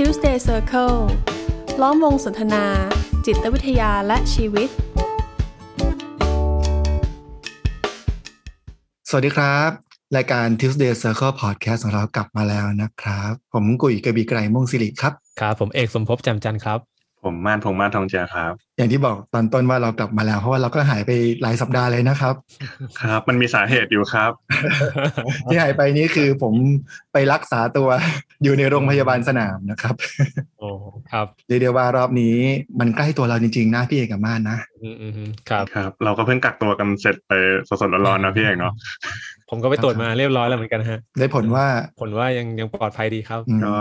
[0.00, 0.98] Tuesday Circle
[1.82, 2.64] ล้อมวงสนทนา
[3.26, 4.68] จิตวิทยาและชีวิต
[9.08, 9.70] สวัสดีครับ
[10.16, 16.78] รายการ Tuesday Circle Podcast ของเรากลับมาแล้วนะครับ ผมกุยกบีไกรม่วงสิริครับ ครับ ผมเอกสมภพจำจันทร์ครับ
[17.26, 21.10] ผมม่านพงษ์ม่านทองเจียครับ อย่างที่บอกตอนต้นว่าเรากลับมาแล้วเพราะว่าเราก็หายไป
[21.42, 22.34] หลายสัปดาห์เลยนะครับ
[23.00, 24.32] ครับ มันมีสาเหตุอยู่ครับ
[25.46, 26.54] ที่หายไปนี้คือผม
[27.12, 27.88] ไปรักษาตัว
[28.42, 29.94] อยู่ในโรงพยาบาลสนามนะครับ
[30.60, 30.70] โอ้
[31.12, 32.36] ครับเรียกได้ว่ารอบนี้
[32.80, 37.32] มันใกล้ตัวเราจริงๆนะพี่เอกกับม่านนะอืมอืมอืมครับครับ เราก็เพิ่งกักตัวกันเสร็จไป
[37.68, 38.72] สดๆร้อนๆนะพี่เอกเนาะ
[39.50, 41.66] ผมก็ไปตรวจมาเรียบร้อยแล้วเหมือนกันฮะ ได้ผลว่า
[42.00, 43.74] ผลว่ายังยังปลอดภัยดีครับอืมก็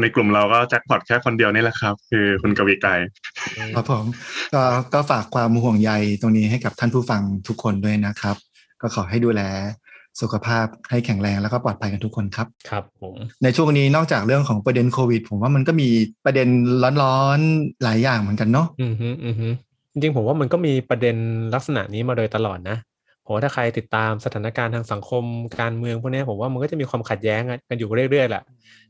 [0.00, 2.90] ในกลุ่มเราก็แจ็คพอตแค่คนเดียวนี่แหละครับ คือคุณกวีไกร
[3.74, 4.04] ครับผม
[4.54, 4.62] ก็
[4.94, 5.90] ก็ฝากความห่วงใย
[6.20, 8.36] ตรงนี้ให้กับท่านผู้ฟังทุกคนด้วยนะครับ
[8.80, 9.42] ก็ขอให้ดูแล
[10.20, 15.88] สุขภาพให้แข็งแรงแล้วก็ปลอดภัยกันทุกคนครับครับผมในช่วงนี้นอกจากเรื่องของประเด็นโควิด ผมว่ามันก็มี
[16.24, 16.48] ประเด็น
[17.02, 19.48] ร้อนๆหลายอย่างเหมือนกันเนาะอืมฮึอืมฮึ
[19.92, 21.16] จริงๆผมว่ามันก็มีประเด็น
[21.54, 22.76] ลักษณะนี้มาโดยตลอดนะ
[23.28, 25.24] ผมว่าถ้าใครติดตามสถานการณ์ทางสังคม
[25.60, 28.42] การเมืองพวกเนี้ยผมว่ามันก็จะมีความขัดแย้งกันอยู่เรื่อยๆแหละ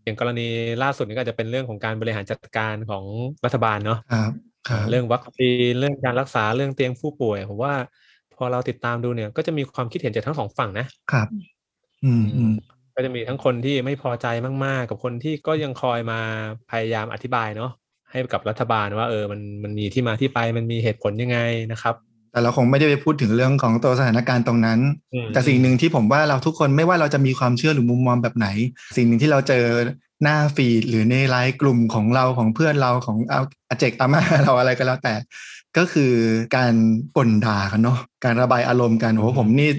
[0.05, 0.47] อย่างกรณี
[0.83, 3.05] ล่าสุดนี้ก็อาจจะเป็นเรื่องของการบริหารจัดการของ
[3.45, 4.33] รัฐบาลเนาะครับ
[4.69, 7.75] ครับเรื่องวัคซีนเรื่องการรักษาเรื่องเตียงผู้ป่วยผมว่า
[8.37, 11.29] พอเราติดตามดูเนี่ย ก็จะมีความคิดเห็นจากทั้งสองฝั่งนะครับ
[12.05, 12.55] อืมอืม
[12.95, 14.27] ก็จะมีทั้งคนที่ไม่พอใจ
[14.65, 16.21] มาก ๆ กับคนที่ก็ยังคอยมา
[16.71, 17.71] พยายามอธิบายเนาะ
[18.11, 21.39] ให้กับรัฐบาลว่า เออมันมันมีที่มาที่ไปมันมีเหตุผลยังไง
[21.73, 21.95] นะครับ
[22.31, 24.79] แต่เราคงไม่ได้ไปพูดถึงเรื่องของตัวสถานการณ์ตรงนั้น
[25.15, 28.49] อืมแต่สิ่งหนึ่งที่ผมว่าเราทุกคนไม่ว่าเราจะมีความเชื่อหรือมุมมองแบบไหน
[28.97, 29.65] สิ่งหนึ่งที่เราเจอ
[30.23, 35.15] หน้าฟีดหรือในไลน์กลุ่มของเราของเพื่อนเราของเอาอาเจกอาม่าเราอะไรก็แล้วแต่
[35.77, 36.13] ก็คือ
[36.57, 36.73] การ
[37.17, 39.71] ก่นด่ากันเนาะการระบายอารมณ์กันโอ้โหผมนี่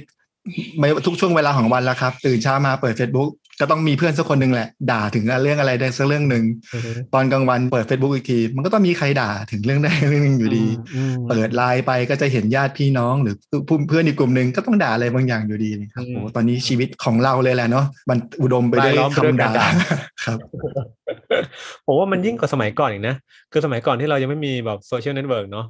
[0.79, 6.43] ไม่ทุกช่วงเวลาของวันแล้วครับ ตื่นเช้ามาเปิด Facebook ก็ต้องมีเพื่อนสักคนหนึ่งแหละ ด่าถึงเรื่องอะไรได้สักเรื่องหนึ่ง
[6.73, 10.65] อือฮึตอนกลางวันเปิด Facebook อีกที มันก็ต้องมีใครด่าถึงเรื่องใดเรื่องหนึ่งอยู่ดี
[10.95, 13.35] อืมเปิดไลน์ไปก็จะเห็นญาติพี่น้อง หรือ
[13.87, 19.67] เพื่อนอีกกลุ่มหนึ่งก็ต้องด่าอะไรบางอย่างอยู่ดีนะครับโอ้โหตอนนี้ชีวิตของเราเลยแหละเนาะมันอุดมไปด้วยรายล้อมไปด้วยคำกาด่ารด่า
[20.23, 20.37] ครับ
[21.85, 23.15] ผมว่ามันยิ่งกว่าสมัยก่อนอีกนะ
[23.51, 25.65] คือสมัยก่อนที่เรายังไม่มีแบบ social network เนาะ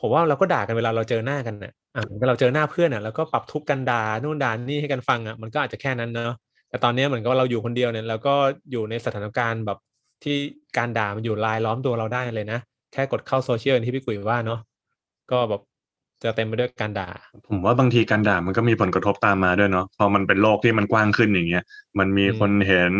[0.00, 6.36] ผมว่าเราก็ด่ากันเวลาเราเจอหน้ากันน่ะอ่าเวลาเราเจอหน้าเพื่อนอะแล้วก็ปรับทุกข์กันด่านู่นด่านี่ให้กันฟังอะมันก็อาจจะแค่นั้นเนาะ
[6.72, 8.34] แต่ตอนนี้เหมือนกับเราอยู่คนเดียวเนี่ยเราก็
[8.70, 9.78] อยู่ในสถานการณ์แบบ
[10.24, 10.36] ที่
[10.76, 12.58] การด่ามันอยู่รายล้อมตัวเราได้เลยนะ
[12.92, 14.60] แค่กดเข้าโซเชียลที่พี่กุ๋ยว่าเนาะ
[15.30, 15.62] ก็แบบ
[16.24, 17.08] จะเต็มไปด้วยการด่า
[17.48, 21.64] ผมว่าบางทีการด่ามันก็มีผลกระทบตามมาด้วยเนาะพอมันเป็นโลกที่มันกว้างขึ้นอย่างเงี้ย
[21.98, 22.92] มันมีคนเห็น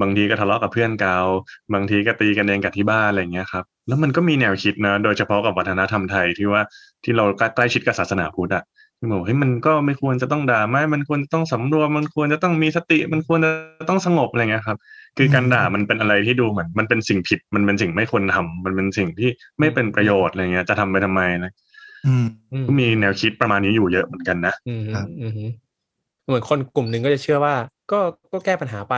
[0.00, 1.18] บางทีก็ทะเลาะกับเพื่อนเก่า
[1.74, 6.62] บางทีก็ตีกันเองกับที่บ้านอะไรเงี้ยครับแล้วมันก็มีแนวคิดนะ โดยเฉพาะกับวัฒนธรรมไทยที่ว่า
[7.04, 7.24] ที่เรา
[7.56, 8.64] ใกล้ชิดกับศาสนาพุทธอะ
[8.98, 13.50] ที่บอกเฮ้ยมันก็ไม่ควรจะต้องด่าไม่มันควรจะต้องสำรวมมันควรจะต้องมีสติ มันควรจะ
[13.88, 14.78] ต้องสงบอะไรเงี้ยครับ
[15.16, 21.52] คือการด่ามันเป็นอะไรที่ดูเหมือนมันเป็นสิ่งผิด มันเป็นสิ่งไม่ควรทำมันเป็นสิ่งที่ไม่เป็นประโยชน์อะไรเงี้ย จะทำไปทำไมนะ
[22.06, 25.50] อืมอืมก็มีแนวคิดประมาณนี้อยู่เยอะเหมือนกันนะอืมครับอืมอืม
[26.26, 27.54] เหมือนคนกลุ่มหนึ่งก็จะเชื่อว่า
[27.92, 27.98] ก็
[28.32, 28.94] ก็แก้ปัญหาไป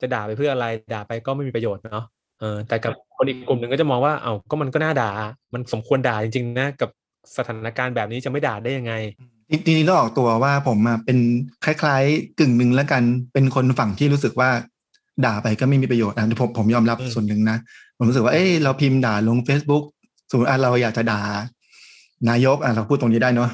[0.00, 2.04] จะด่าไปเพื่ออะไร ด่าไปก็ไม่มีประโยชน์เนาะ
[2.40, 5.10] เออแต่กับคนอีกกลุ่มหนึ่งก็จะมองว่าเอ้าก็มันก็น่าด่า
[5.54, 6.90] มันสมควรด่าจริงๆนะกับ
[7.36, 8.92] สถานการณ์แบบนี้จะไม่ด่าได้ยังไง
[9.50, 11.18] จริงๆต้องออกตัวว่าผมอะเป็น
[11.64, 14.50] คล้ายๆ กึ่งหนึ่งแล้วกัน เป็นคนฝั่งที่รู้สึกว่า
[15.24, 17.56] ด่าไปก็ไม่มีประโยชน์อะผมผมยอมรับอืมส่วนหนึ่งนะ
[17.96, 19.84] ผมรู้สึกว่าเอ้ยเราพิมพ์ด่าลง Facebook
[20.30, 21.20] สมมติอะเราอยากจะด่า
[22.28, 23.50] นายกอะเราพูดตรงนี้ได้เนาะ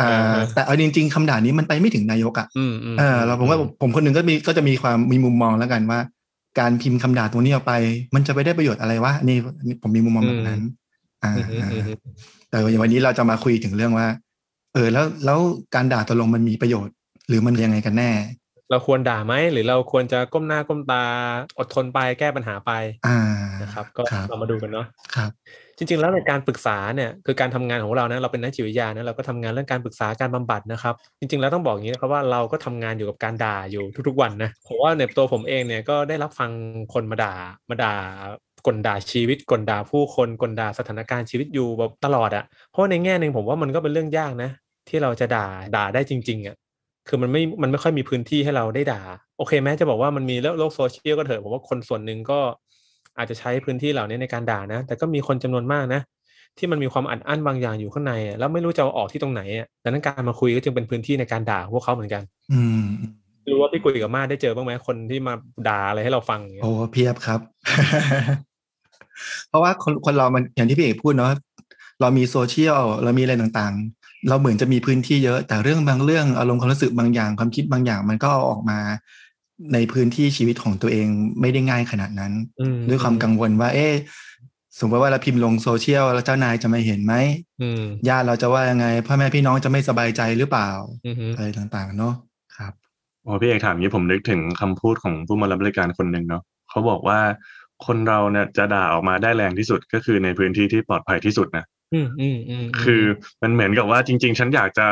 [0.00, 6.00] อ่า แต่เอาจริง ๆคำด่านี้มันไปไม่ถึงนายกอะอืมอืมเออเราผมว่าผมคนหนึ่งก็มีก็จะมีความมีมุมมองแล้วกันว่า
[6.58, 7.72] การพิมพ์คำด่าตรงนี้ออกไป
[8.14, 9.36] มันจะไปได้ประโยชน์อะไรวะนี่
[9.66, 10.60] นี่ผมมีมุมมองแบบนั้น
[11.22, 11.98] อ่าอืมอืมอ่าอืม
[12.50, 14.06] แต่วันนี้เราจะมาคุยถึงเรื่องว่า
[14.74, 15.38] เออแล้วแล้ว
[15.74, 16.94] การด่าตกลงมันมีประโยชน์
[17.28, 18.10] หรือมันยังไงกันแน่
[18.70, 21.02] เราควรด่าไหมหรือเราควรจะก้มหน้าก้มตา
[21.58, 22.70] อดทนไปแก้ปัญหาไป
[23.06, 23.18] อ่า
[23.62, 25.30] นะครับ ก็ครับเรามาดูกันเนาะครับ
[25.76, 36.50] จริงๆแล้วในการปรึกษาเนี่ยคือการทำงานของเรานะเราเป็นนักจิตวิทยานะเราก็ทำงานเรื่องการปรึกษาการบำบัดนะครับ จริงๆแล้วต้องบอกอย่างนี้นะครับว่าเราก็ทำงานอยู่กับการด่าอยู่ทุกๆวันนะผมว่าในตัวผมเองเนี่ยก็ได้รับฟัง
[36.92, 37.34] คนมาด่า
[37.70, 37.94] มาด่า
[38.66, 44.50] กลด่าชีวิตกลด่าผู้คนกลด่าสถานการณ์ชีวิตอยู่แบบตลอดอะ่ะเพราะในแง่หนึ่งผมว่ามันก็เป็นเรื่องยากนะ
[44.88, 45.46] ที่เราจะด่า
[45.76, 46.56] ด่าได้จริง ๆอะ่ะ
[47.08, 49.02] คือมันไม่มันไม่ค่อยมีพื้นที่ให้เราได้ด่า
[49.38, 52.38] โอเคแม้จะบอกว่ามันมีโลกโซเชียลก็เถอะผมว่าคนส่วนหนึ่งก็
[53.18, 56.00] อาจจะใช้พื้นที่เหล่านี้ในการด่านะ แต่ก็มีคนจำนวนมากนะ
[56.58, 62.22] ที่มันมีความอัดอั้นบางอย่างอยู่ข้างในอะแล้วไม่รู้จะเอาออกที่ตรงไหนอะดังนั้นการมาคุยก็จึงเป็นพื้นที่ในการด่าพวกเขาเหมือนกัน
[62.52, 62.84] อืม
[63.50, 65.34] รู้ว่าพี่กุยกับมาได้เจอบ้างไหมคนที่มา
[65.68, 67.40] ด่าอะไรให้เราฟังอย่างเงี้ยโอ้เพียบครับ
[69.48, 71.32] เพราะว่าคนคนเรามันอย่างที่พี่เอกพูดเนาะ
[72.00, 78.78] เรามีโซเชียลเรามีอะไรต่างๆ เราเหมือนจะมีพื้นที่เยอะ แต่เรื่องบางเรื่องอารมณ์ความรู้สึกบางอย่าง ความคิดบางอย่าง มันก็เอาออกมา
[79.74, 81.08] ในพื้นที่ชีวิตของตัวเอง
[81.40, 83.94] ไม่ได้ง่ายขนาดนั้นอืมด้วยความกังวลว่า เอ๊ะ
[84.78, 87.14] สมมติว่าเราพิมพ์ลงโซเชียลแล้วเจ้านายจะมาเห็นไหม
[87.62, 90.70] อืมญาติเราจะว่ายังไงพ่อแม่พี่น้องจะไม่สบายใจหรือเปล่า
[91.04, 92.14] อืมอืมอะไรต่างๆ เนาะ
[92.56, 92.72] ครับ
[93.22, 97.18] โอ้พี่เอกถามนี้ผมนึกถึงคำพูดของผู้มารับบริการคนหนึ่งเนาะเขาบอกว่า
[97.86, 103.02] คนเราเนี่ยจะด่าออกมาได้แรงที่สุดก็คือในพื้นที่ที่ปลอดภัยที่สุดนะอืมอืมอืมคือ
[103.42, 104.86] มันเหมือนกับว่าจริง ๆ ฉันอยากจะ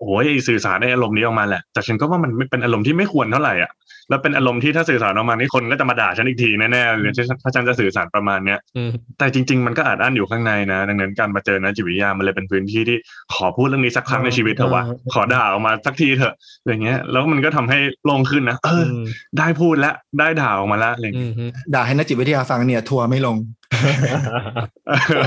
[0.00, 3.70] โอ้ยสื่อสารในอารมณ์นี้ออกมาแหละ แต่ฉันก็ว่ามันไม่เป็นอารมณ์ที่ไม่ควรเท่าไหร่อะ
[4.08, 12.98] แล้วเป็นอารมณ์ที่ถ้าสื่อสารออกมานี่คนก็จะมาด่าฉันอีกทีแน่ๆเลยถ้าถ้าฉันจะสื่อสารประมาณเนี้ยอืมแต่จริง ๆ มันก็อาจอั้นอยู่ข้างในนะ ดังนั้นการมาเจอนะจิตวิทยามันเลยเป็นพื้นที่ที่
[13.34, 14.82] ขอพูดเรื่องนี้สักครั้งในชีวิตเถอะวะ
[15.14, 16.34] ขอด่าออกมาสักทีเถอะ
[16.66, 18.98] อย่างเงี้ย แล้วมันก็ทำให้โล่งขึ้นนะเอออ
[19.38, 23.36] ได้พูดแล้วได้ด่าออกมาแล้วอะไรอย่างอืเงี้ยมอืมด่าให้นักจิตวิทยาฟังเนี่ยทัวร์ไม่ลง
[24.88, 25.24] เออ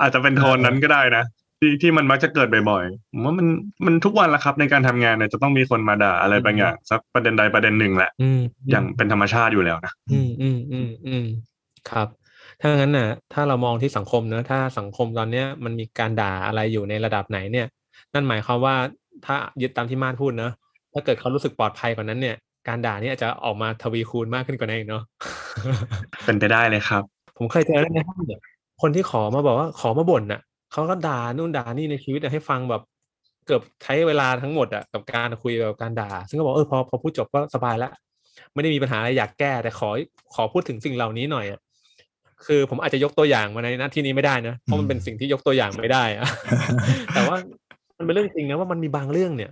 [0.00, 1.24] อาจจะเป็นโทนนั้นก็ได้นะ
[1.60, 3.46] ที่ที่มันมักจะเกิดบ่อยๆผมว่ามัน
[3.86, 8.40] มันทุกวันละครับ ในการทำงานเนี่ยจะต้องมีคนมาด่าอะไรบางอย่างสักประเด็นใดประเด็นหนึ่งแหละอืม
[8.70, 11.26] อย่างเป็นธรรมชาติอยู่แล้วนะอืมอืมอืมอืม
[11.90, 12.08] ครับ
[12.60, 17.66] ถ้างั้นน่ะ ถ้าเรามองที่สังคมเนอะถ้าสังคมตอนเนี้ยมันมีการด่าอะไรอยู่ในระดับไหนเนี่ย
[18.14, 18.74] นั่นหมายความว่า
[19.26, 20.52] ถ้ายึดตามที่มาดพูดเนอะ
[20.92, 22.36] ถ้าเกิดเขารู้สึกปลอดภัยกว่านั้นเนี่ย
[22.68, 25.02] การด่านี่อาจจะออกมาทวีคูณมากขึ้นกว่านั้นอีกเนาะ
[26.24, 27.02] เป็นไปได้เลยครับ
[27.36, 28.40] ผมเคยเจอในห้องเนี่ย
[28.82, 30.40] คนที่ขอมาบอกว่าขอมาบ่นน่ะ
[30.72, 32.82] เขาก็ด่านู่นด่านี่ในชีวิตอะให้ฟังแบบ
[33.46, 37.92] เกือบใช้เวลาทั้งหมดอะกับการคุยกับการด่า ซึ่งก็บอกเออพอพอพูดจบก็สบายแล้ว
[38.54, 39.90] ไม่ได้มีปัญหาอะไรอยากแก้ แต่ขอ
[40.34, 41.60] ขอพูดถึงสิ่งเหล่านี้หน่อยอะ
[42.46, 46.24] คือผมอาจจะยกตัวอย่างมาในหน้าที่นี้ไม่ได้นะเพราะมันเป็นสิ่งที่ยกตัวอย่างไม่ได้อะ
[47.14, 47.36] แต่ว่า
[47.98, 49.50] มันเป็นเรื่องจริงนะว่ามันมีบางเรื่องเนี่ย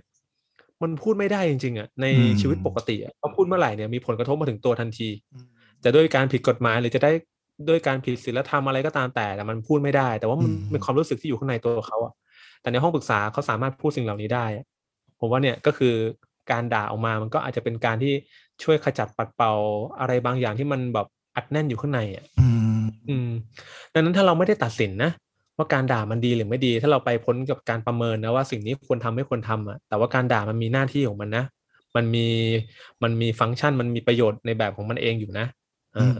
[0.81, 5.09] มันพูดไม่ได้จริงๆอะในอืมชีวิตปกติอะพอพูดเมื่อไหร่เนี่ยมีผลกระทบมาถึงตัวทันที
[5.83, 7.11] จะด้วยการผิดกฎหมายหรือจะได้
[7.67, 12.13] ด้วยการผิดศีลธรรมอะไรก็ตามแต่แต่มันพูดไม่ได้ แต่ว่ามันอืมเป็นความรู้สึกที่อยู่ข้างในตัวเขาอะ
[12.61, 14.65] แต่ในห้องปรึกษาเขาสามารถพูดสิ่งเหล่านี้ได้อะ
[15.19, 15.93] ผมว่าเนี่ยก็คือ
[16.51, 18.13] การด่าออกมามันก็อาจจะเป็นการที่
[18.63, 19.53] ช่วยขจัดปัดเป่า
[19.99, 22.47] อะไรบางอย่างที่มันแบบอัดแน่นอยู่ข้างในอะอื
[22.81, 23.29] มอืม
[23.93, 25.11] ดังนั้นถ้าเราไม่ได้ตัดสินนะ
[25.57, 31.43] ว่าการด่ามันดีหรือไม่ดี ถ้าเราไปพ้นกับการประเมินนะว่าสิ่งนี้ควรทำไม่ควรทำอะแต่ว่าการด่ามันมีหน้าที่ของมันนะ
[31.95, 32.27] มันมี
[33.03, 35.45] มันมีฟังก์ชันมันมีประโยชน์ในแบบของมันเองอยู่นะ
[35.97, 36.17] อ่า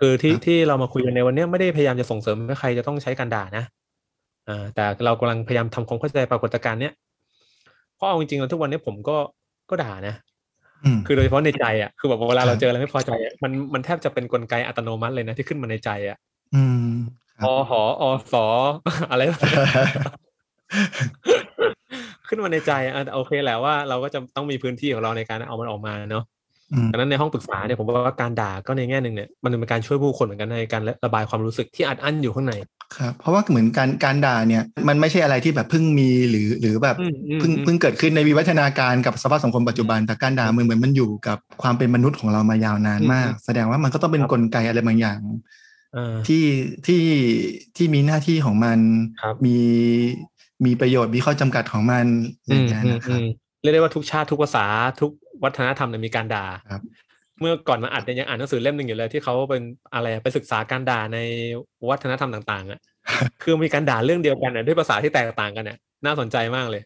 [0.00, 3.64] คือที่ครับที่เรามาคุยกันในวันเนี้ยไม่ได้พยายามจะส่งเสริมให้ใครจะต้องใช้การด่านะ
[4.48, 6.92] อ่าแต่เรากำลังพยายามทำความเข้าใจปรากฏการณ์เนี้ย
[7.96, 9.16] เพราะเอาจริงๆแล้วทุกวันเนี้ยผมก็
[9.70, 10.14] ก็ด่านะ
[10.84, 16.18] อืมคือโดยเฉพาะในใจอะคือแบบเวลาครับเราเจออะไรไม่พอใจอะมันมันแทบจะเป็นกลไกอัตโนมัติเลยนะที่ขึ้นมาในใจอะ
[16.54, 16.88] อืม
[17.38, 18.44] คอรับหออสอ
[19.10, 19.56] อะไรแบบนี้
[22.28, 26.39] ขึ้นมาในใจอะโอเคแหละว่าเราก็จะต้องมีพื้นที่ของเราในการเอามันออกมาเนาะอืม
[26.92, 32.54] ดังนั้นในห้องปรึกษาเนี่ยผมว่าการด่าก็ในแง่หนึ่งเนี่ยมันเป็นการช่วยผู้คนเหมือนกันในการระบายความรู้สึกที่อัดอั้นอยู่ข้างใน
[32.96, 45.18] ครับเพราะว่าเหมือนการการด่าเนี่ยมันไม่ใช่อะไรที่แบบเพิ่งมีหรือหรือแบบอืมอืมเพิ่งอืมเพิ่งเกิดขึ้นในวิวัฒนาการกับสภาพสังคมปัจจุบัน แต่การด่ามันเหมือนมันอยู่กับความเป็นมนุษย์ของเรามายาวนานมาก แสดงว่ามันก็ต้องเป็นกลไกอะไรบางอย่าง
[45.96, 46.44] อ่าที่
[46.86, 47.04] ที่
[47.76, 48.78] ที่มีหน้าที่ของมัน
[49.22, 49.56] ครับมี
[50.64, 52.06] มีประโยชน์มีข้อจำกัดของมัน
[52.40, 53.26] อะไรอย่างเงี้ยนะครับอืม
[53.62, 54.66] เรียกได้ว่าทุกชาติทุกภาษา
[55.00, 55.12] ทุก
[55.44, 56.82] วัฒนธรรมเนี่ยมีการด่าครับ
[57.40, 59.62] เมื่อก่อนมาอัดเนี่ยยังอ่านหนังสือเล่มหนึ่งอยู่เลยที่เขาเป็น
[59.94, 61.18] อะไรอะไปศึกษาการด่าใน
[61.88, 62.80] วัฒนธรรมต่าง ๆ อะ
[63.42, 66.82] คือมีการด่าเรื่องเดียวกันอะด้วยภาษาที่แตกต่างกันอะน่าสนใจมากเลย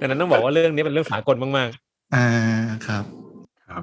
[0.00, 1.70] ดังนั้นต้องบอกว่าเรื่องนี้เป็นเรื่องสากลมาก
[2.14, 2.28] อ่า
[2.86, 3.04] ครับ
[3.68, 3.82] ครับ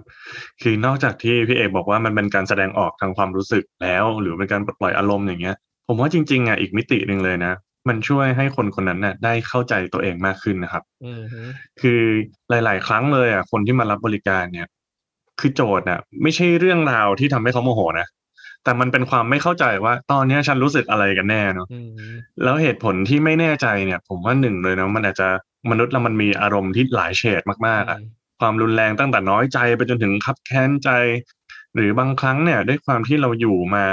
[0.61, 5.55] คือนอกจากที่พี่เอกบอกว่ามันเป็นการแสดงออกทางความรู้สึกแล้ว หรือเป็นการปลดปล่อยอารมณ์อย่างเงี้ย
[5.87, 7.53] ผมว่าจริงๆอะอีกมิติหนึ่งเลยนะ
[7.87, 11.41] มันช่วยให้คนคนนั้นน่ะได้เข้าใจตัวเองมากขึ้นนะครับๆอืมฮึ
[11.81, 12.01] คือ
[12.49, 14.67] หลาย ๆ ครั้งเลยอะคนที่มารับบริการเนี่ย
[15.39, 18.07] คือโจทย์อะ ไม่ใช่เรื่องราวที่ทำให้เขาโมโหนะ
[18.63, 22.07] แต่มันเป็นความไม่เข้าใจว่า ตอนเนี้ยฉันรู้สึกอะไรกันแน่เนาะอืมฮึ
[22.43, 25.29] แล้วเหตุผลที่ไม่แน่ใจเนี่ย ผมว่าหนึ่งเลยนะมันอาจจะ
[25.69, 27.99] มนุษย์เรามันมีอารมณ์ที่หลายเฉดมากๆอะ
[28.39, 30.89] ความรุนแรงตั้งแต่น้อยใจไปจนถึงคับแค้นใจ
[31.75, 33.85] หรือบางครั้งเนี่ยด้วยความที่เราอยู่มา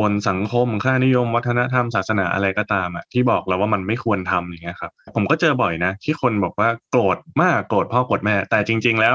[0.00, 9.10] บนสังคมค่านิยม วัฒนธรรมศาสนาอะไรก็ตามอะที่บอกเราว่ามันไม่ควรทำอย่างเงี้ยครับ ผมก็เจอบ่อยนะ ที่คนบอกว่าโกรธมากโกรธพ่อโกรธแม่ แต่จริง ๆ แล้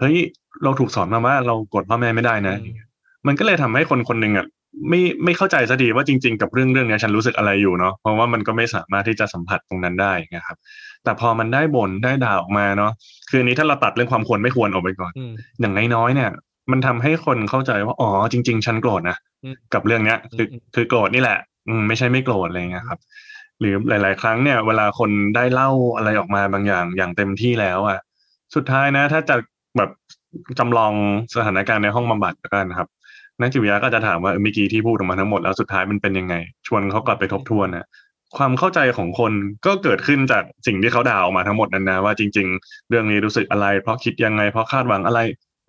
[0.00, 0.16] เฮ้ย
[0.64, 2.76] เราถูกสอนมาว่าเราโกรธพ่อแม่ไม่ได้นะอืม
[3.26, 4.46] มันก็เลยทำให้คนคนหนึ่งอะ
[4.88, 10.56] ไม่ไม่เข้าใจสักทีว่าจริง ๆ กับเรื่องเรื่องเนี้ยฉันรู้สึกอะไรอยู่เนาะเพราะว่ามันก็ไม่สามารถที่จะสัมผัสตรงนั้นได้นะครับ
[11.04, 12.92] แต่พอมันได้บ่นได้ด่าออกมาเนาะ
[13.30, 16.30] คืออันนี้ถ้าเราตัดเรื่องความควรไม่ควรออกไปก่อนอืมอย่างน้อยๆเนี่ย
[16.70, 21.38] มันทำให้คนเข้าใจว่าอ๋อจริง ๆ ฉันโกรธนะอืมกับเรื่องเนี้ย คืออืมคือโกรธนี่แหละ
[21.68, 22.98] อืมไม่ใช่ไม่โกรธอะไรเงี้ยครับ
[23.60, 27.98] หรือหลาย ๆ ครั้งเนี่ย เวลาคนได้เล่าอะไรออกมาบางอย่างอย่างเต็มที่แล้วอะ
[28.54, 29.36] สุดท้ายนะ ถ้าจะ
[29.76, 29.90] แบบ
[30.58, 30.92] จำลอง
[31.34, 32.88] สถานการณ์ในห้องบำบัดแล้วกันครับ
[33.40, 36.34] นักจิตวิทยาก็จะถามว่าเออเมื่อกี้ที่พูดออกมาทั้งหมดแล้วสุดท้ายมันเป็นยังไง
[36.66, 37.86] ชวนเขากลับไปทบทวนนะ
[38.36, 39.32] ความเข้าใจของคน
[39.66, 45.20] ก็เกิดขึ้นจากสิ่งที่เขาด่าออกมาทั้งหมดนั้นนะว่าจริง ๆ เรื่องนี้รู้สึกอะไร เพราะคิดยังไงเพราะคาดหวังอะไร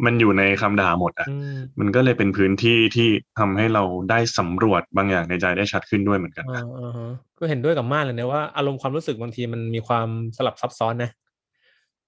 [0.05, 11.12] มันอยู่ในคำด่าหมดอะอืมมันก็เลยเป็นพื้นที่ที่ทำให้เราได้สำรวจบางอย่างในใจได้ชัดขึ้นด้วยเหมือนกันอ่านะอ่าฮะก็เห็นด้วยกับม่านเลยนะว่าอารมณ์ความรู้สึกบางทีมันมีความสลับซับซ้อนนะ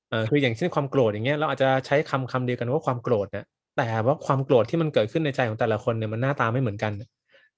[0.10, 3.46] เออคืออย่างเช่นความโกรธอย่างเงี้ยเราอาจจะใช้คำคำเดียวกันว่าความโกรธเนี่ย
[3.78, 6.92] แต่ว่าความโกรธที่มันเกิดขึ้นในใจของแต่ละคนเนี่ยมันหน้าตาไม่เหมือนกัน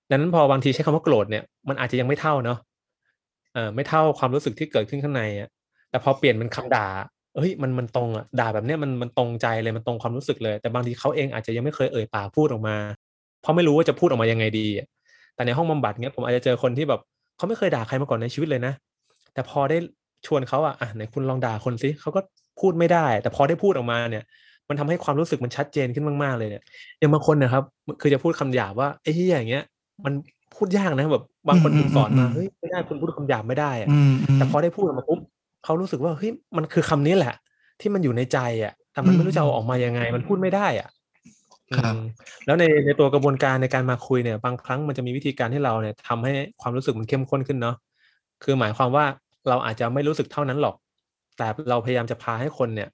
[0.09, 2.57] ดังนั้นพอบางทีใช้คำว่าโกรธเนี่ยมันอาจจะยังไม่เท่าเนาะ
[3.53, 5.49] เออไม่เท่าความรู้สึกที่เกิดขึ้นข้างในอะ
[5.89, 6.87] แต่พอเปลี่ยนเป็นคำด่า
[7.35, 12.75] เอ้ยมันมันตรงอะด่าแบบเนี้ยมันมันตรงใจเลยมันตรงความรู้สึกเลย แต่บางทีเขาเองอาจจะยังไม่เคยเอ่ยปากพูดออกมา
[13.41, 14.87] เพราะไม่รู้ว่าจะพูดออกมายังไงดีอะ
[15.35, 17.01] แต่ในห้องบำบัดเนี้ยผมอาจจะเจอคนที่แบบ
[17.37, 18.73] เขาไม่เคยด่าใครมาก่อนในชีวิตเลยนะ
[19.33, 19.77] แต่พอได้
[20.25, 22.21] ชวนเขาอะอะไหนคุณลองด่าคนสิเขาก็
[22.59, 24.23] พูดไม่ได้ แต่พอได้พูดออกมาเนี่ย
[24.69, 26.63] มันทำให้ความรู้สึกมันชัดเจนขึ้นมากๆเลยเนี่ย
[26.99, 27.63] อย่างบางคนนะครับ
[28.01, 29.63] คือจะพูดคำหยาบว่าไอ้ที่อย่างเงี้ย
[30.05, 30.13] มัน
[30.55, 35.19] พูดยากนะแบบบางคนอืมถูกสอนมาอืมเฮ้ยไม่ได้คุณพูดคำหยาบไม่ได้อะอืมอืมแต่พอได้พูดออกมาปุ๊บ
[35.65, 37.35] เขารู้สึกว่าเฮ้ยมันคือคำนี้แหละ
[37.81, 40.89] ที่มันอยู่ในใจอะ แต่มันอืมไม่รู้จะเอาออกมายังไง มันพูดไม่ได้อะ
[41.77, 41.99] ครับอืม
[42.45, 47.75] แล้วในในตัวกระบวนการในการมาคุยเนี่ย บางครั้งมันจะมีวิธีการที่เราเนี่ยทำให้ความรู้สึกมันเข้มข้นขึ้นเนาะ
[48.43, 49.05] คือหมายความว่า
[49.49, 50.75] เราอาจจะไม่รู้สึกเท่านั้นหรอก
[51.37, 52.89] แต่เราพยายามจะพาให้คนเนี่ย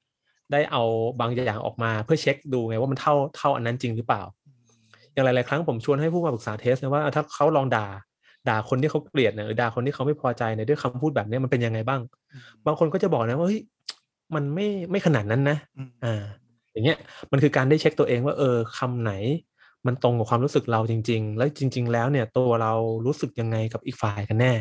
[0.51, 0.84] ได้เอา
[1.20, 4.22] บางอย่างออกมาเพื่อเช็คดูไงว่ามันเท่าเท่าอันนั้นจริงหรือเปล่า
[5.13, 7.88] อย่างหลายๆครั้งผมชวนให้ผู้มาปรึกษาเทสนะว่าถ้าเขาลองด่า
[8.50, 12.02] ด่าคนที่เขาเกลียดเนี่ยหรือด่าคนที่เขาไม่พอใจเนี่ยด้วยคำพูดแบบเนี้ยมันเป็นยังไงบ้าง
[12.66, 13.62] บางคนก็จะบอกนะว่าเฮ้ย
[14.36, 16.24] มันไม่ไม่ขนาดนั้นนะอืมอ่า
[16.74, 16.98] อย่างเงี้ย
[17.32, 19.14] มันคือการได้เช็คตัวเองว่า เออคำไหน
[19.88, 22.74] มันตรงกับความรู้สึกเราจริง ๆ แล้วจริง ๆ แล้วเนี่ย ตัวเรา
[23.06, 24.54] รู้สึกยังไงกับอีกฝ่ายกันแน่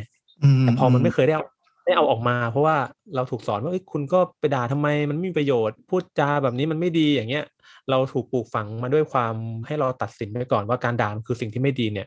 [0.61, 1.45] แต่พอมันไม่เคยได้เอา
[1.85, 2.77] ได้เอาออกมา เพราะว่า
[3.15, 7.45] เราถูกสอนว่าเอ้ยคุณก็ไปด่าทำไมมันไม่มีประโยชน์ พูดจาแบบนี้มันไม่ดีอย่างเงี้ย
[7.91, 9.35] เราถูกปลูกฝังมาด้วยความ
[9.67, 12.07] ให้เราตัดสินไปก่อนว่าการด่ามันคือสิ่งที่ไม่ดีเนี่ย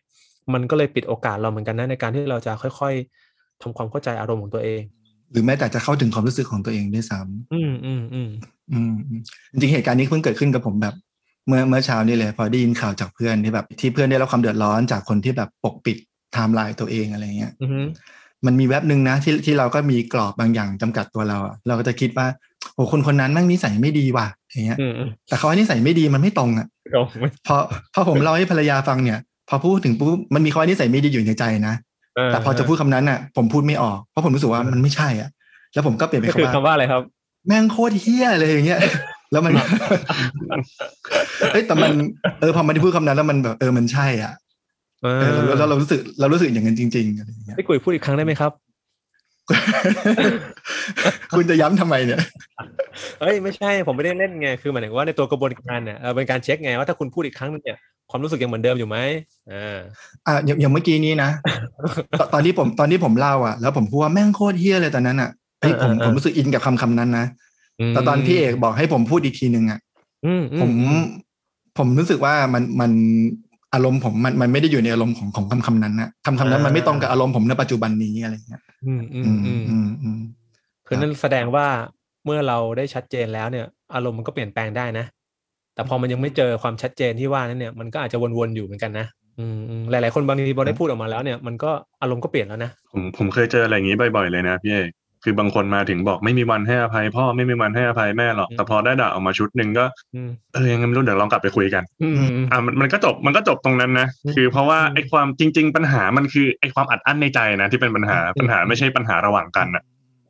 [0.53, 4.81] มันก็เลยปิดโอกาสเราเหมือนกันนะในการที่เราจะค่อยๆทำความเข้าใจอารมณ์ของตัวเอง
[5.31, 8.29] หรือแม้แต่จะเข้าถึงความรู้สึกของตัวเองด้วยซ้ำอืมอืมอืม
[8.73, 9.21] อืมอืม
[9.51, 10.95] จริงๆเหตุการณ์นี้เพิ่งเกิดขึ้นกับผมแบบ
[11.47, 15.97] เมื่อเมื่อเช้านี่เลย พอได้ยินข่าวจากเพื่อนที่แบบ ที่เพื่อนได้รับความเดือดร้อนจากคนที่แบบปกปิด
[16.33, 17.85] ไทม์ไลน์ตัวเองอะไรเงี้ยอืม
[18.45, 22.27] มันมีแว็บหนึ่งนะที่ที่เราก็มีกรอบบางอย่างจำกัดตัวเราอะเราก็จะคิดว่า
[22.75, 27.55] โอ้คนคนนั้นแม่งนิสัยไม่ดีว่ะอย่างเงี้ยอืมอืมแต่เขาว่านิสัยไม่ดีมันไม่ตรงอะโอ้ไม่พอ
[27.93, 31.75] พอผมเล่าให้ภรรยาฟังเนี่ยพ อพูดถึงปุ๊บมันมีคำว่านิสัยไม่ดีอยู่ในใจนะ
[32.15, 35.29] แต่พอจะพูดคำนั้นน่ะ ผมพูดไม่ออกเพราะผมรู้สึกว่ามันไม่ใช่อะ
[35.74, 37.01] แล้วผมก็เปลี่ยนก็เป็นคือคำว่าคำว่าอะไรครับ
[37.48, 38.79] แม่งโคตรเหี้ยเลยอย่างเงี้ย
[39.31, 39.53] แล้วมัน
[41.51, 41.91] เอ้ยแต่มัน
[42.39, 44.33] เออพอมันได้พูดคำนั้นแล้วมันแบบเออมันใช่อะ
[45.03, 48.51] เอเอออแล้วแล้วเรารู้สึกเรารู้สึกอย่างนั้นจริงๆอะไรอย่างเงี้ยพี่กุยพูดอีกครั้งได้ไหมครับ
[51.35, 52.19] คุณจะย้ำทำไมเนี่ย
[53.21, 57.77] เอ้ยไม่ใช่ผมไม่ได้เล่นไงคือหมายถึงว่าในตัวกระบวนการเนี่ยเออเป็นการเช็คไงว่าถ้าคุณพูดอีกครั้งนึงเนี่ย
[58.09, 58.97] ความรู้สึกยังเหมือนเดิมอยู่ไหม
[59.51, 59.77] อ่า
[60.27, 61.29] อะอย่างอย่างเมื่อกี้นี้นะ
[62.19, 65.29] ตอนตอนที่ผมตอนที่ผมเล่าอะแล้วผมพูดว่าแม่งโคตรเฮี้ยเลยตอนนั้นอะ
[65.62, 67.25] เฮ้ยผมผมรู้สึกอินกับคำคำนั้นนะ
[67.89, 69.79] แต่ตอนพี่เอกบอกให้ผมพูดอีกทีหนึ่งอะ
[70.25, 70.71] อือืผม
[71.77, 72.91] ผมรู้สึกว่ามันมัน
[73.73, 80.19] อารมณ์ผมมันมันไม่ได้อยู่ในอารมณ์ของของคำคำนั้นนะคำคำนั้นมันไม่ตรงกับอารมณ์ผมในปัจจุบันนี้อะไรอย่างเงี้ย อืมอือืมมอืมอืมอืม
[80.87, 81.67] คือนั่นแสดงว่า
[82.25, 85.05] เมื่อเราได้ชัดเจนแล้วเนี่ย อารมณ์มันก็เปลี่ยนแปลงได้นะ
[85.75, 89.07] แต่พอมันยังไม่เจอความชัดเจนที่ว่านั้นเนี่ยมันก็อาจจะวนๆอยู่เหมือนกันนะ
[89.39, 91.71] อืมอืมหลายๆคนบางทีพอได้พูดออกมาแล้วเนี่ยมันก็
[92.01, 94.89] อารมณ์ก็เปลี่ยนแล้วนะผมผมเคยเจออะไรอย่างนี้บ่อยๆเลยนะพี่เอก
[95.24, 109.84] คือบางคนมาถึงบอกไม่มีวันให้อภัย พ่อไม่มีวันให้อภัยแม่หรอกอืมแต่พอได้ด่าออกมาชุดหนึ่งก็อืมเออยังไงไม่รู้เดี๋ยวลองกลับไปคุยกันอืมอืมอะมันมันก็จบมันก็จบตรงนั้นนะอืมคือเพราะว่าอืมไอ้ความจริง ๆ ปัญหามันคือไอ้ความอัดอั้นในใจนะที่เป็นปัญหาอืมปัญหาไม่ใช่ปัญหาระหว่างกันนะ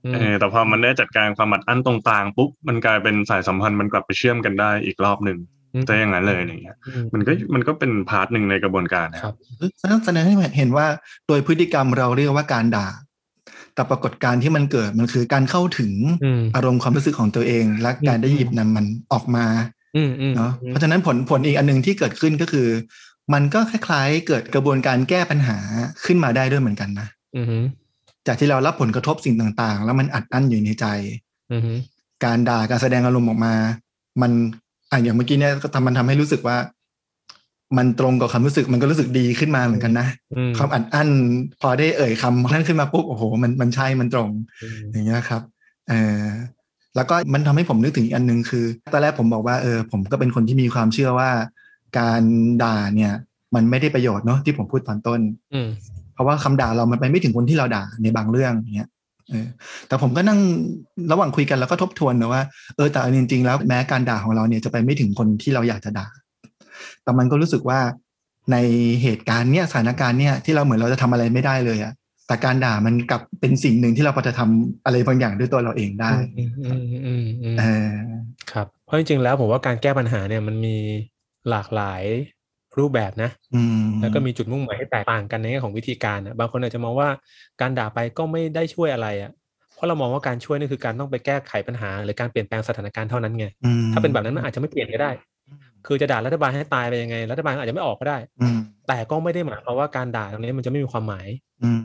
[0.05, 5.39] อืมเออแต่พอมันได้จัดการความอัดอั้นตรงกลางปุ๊บมันกลายเป็นสายสัมพันธ์มันกลับไปเชื่อมกันได้อีกรอบหนึ่ง
[5.87, 9.35] แต่อย่างนั้นเลยอย่างเงี้ยอืมมันก็มันก็เป็น part หนึ่งในกระบวนการนะครับ
[9.79, 10.85] แสดงแสดงให้เห็นว่า
[11.27, 12.87] โดยพฤติกรรมเราเรียกว่าการด่า
[13.75, 19.45] แต่ปรากฏการณ์ที่มันเกิดมันคือการเข้าถึงอืมอารมณ์ความรู้สึกของตัวเอง และการได้หยิบนำมันออกมา
[19.95, 22.67] อืมอืมเนาะเพราะฉะนั้นผลผลอีกอันหนึ่งที่เกิดขึ้นก็คือ
[23.33, 25.57] มันก็คล้ายๆ เกิดกระบวนการแก้ปัญหา
[26.05, 27.65] ขึ้นมาได้ด้วยเหมือนกันนะอืมอืม
[28.27, 30.85] จากที่เรารับผลกระทบสิ่งต่างๆ แล้วมันอัดอั้นอยู่ในใจ
[31.51, 31.69] อืม
[32.25, 33.53] การด่าการแสดงอารมณ์ออกมา
[34.21, 34.31] มัน
[34.91, 36.57] อะอย่างเมื่อกี้เนี่ยก็ทำมันทำให้รู้สึกว่า
[37.77, 41.09] มันตรงกับความรู้สึกมันก็รู้สึกดีขึ้นมาเหมือนกันนะอืมความอัดอั้น
[41.61, 44.29] พอได้เอ่ยคำนั้นขึ้นมาปุ๊บโอ้โห มันมันใช่มันตรง
[44.63, 45.41] อืมอย่างเงี้ยครับ
[45.89, 46.23] เออ
[46.95, 51.29] แล้วก็มันทำให้ผมนึกถึงอีกอันหนึ่งคือตอนแรกผมบอกว่าเออผมก็เป็นคนที่มีความเชื่อว่า
[51.99, 52.21] การ
[52.63, 53.13] ด่าเนี่ย
[53.55, 55.19] มันไม่ได้ประโยชน์เนาะที่ผมพูดตอนต้น
[55.53, 55.69] อืม
[56.13, 58.89] เพราะว่าคำด่าเรามันไปไม่ถึงคนที่เราด่าในบางเรื่องอย่างเงี้ย
[59.29, 59.47] เออ
[59.87, 60.39] แต่ผมก็นั่ง
[61.11, 62.41] ระหว่างคุยกันแล้วก็ทบทวนนะว่า
[62.75, 66.07] เออแต่เอาจริงๆแล้วแม้การด่าของเราเนี่ยจะไปไม่ถึงคนที่เราอยากจะด่า
[67.03, 67.79] แต่มันก็รู้สึกว่า
[68.51, 68.57] ใน
[69.03, 71.93] เหตุการณ์เนี่ยสถานการณ์เนี่ยที่เราเหมือนเราจะทำอะไรไม่ได้เลยอะ
[72.27, 77.89] แต่การด่ามันกลับเป็นสิ่งหนึ่งที่เราพอจะทำอะไรบางอย่างด้วยตัวเราเองได้อืมอืมอืมอืมเออ
[78.51, 80.77] ครับ เพราะจริงๆแล้วผมว่าการแก้ปัญหาเนี่ยมันมี
[81.49, 82.03] หลากหลาย
[82.77, 87.09] รูปแบบนะอืมแล้วก็มีจุดมุ่งหมายที่แตกต่างกันในแง่ของวิธีการนะบางคนอาจจะมองว่า
[87.61, 89.31] การด่าไปก็ไม่ได้ช่วยอะไรอะ
[89.75, 95.11] เพราะเรามองว่าการช่วยนี่คือการต้องไปแก้ไขปัญหา หรือการเปลี่ยนแปลงสถานการณ์เท่านั้นไงอืมถ้าเป็นแบบนั้นมันอาจจะไม่เปลี่ยนก็ได้
[95.87, 101.27] คือจะด่ารัฐบาลให้ตายไปยังไง รัฐบาลอาจจะไม่ออกก็ได้อืมแต่ก็ไม่ได้หมายความว่าการด่าตรงนี้มันจะไม่มีความหมาย
[101.63, 101.79] อืม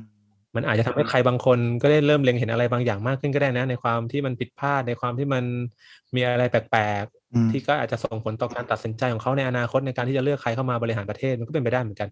[0.56, 5.44] มันอาจจะทำให้ใครบางคนก็ได้เริ่มเล็งเห็นอะไรบางอย่างมากขึ้นก็ได้นะ ในความที่มันผิดพลาดในความที่มัน
[6.14, 12.08] มีอะไรแปลกอืมๆที่ก็อาจจะส่งผลต่อการตัดสินใจของเขาในอนาคตในการที่จะเลือกใครเข้ามาบริหารประเทศมันก็เป็นไปได้เหมือนกัน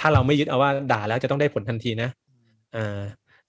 [0.00, 2.08] ถ้าเราไม่ยึดเอาว่าด่าแล้วจะต้องได้ผลทันทีนะ
[2.76, 3.00] อ่า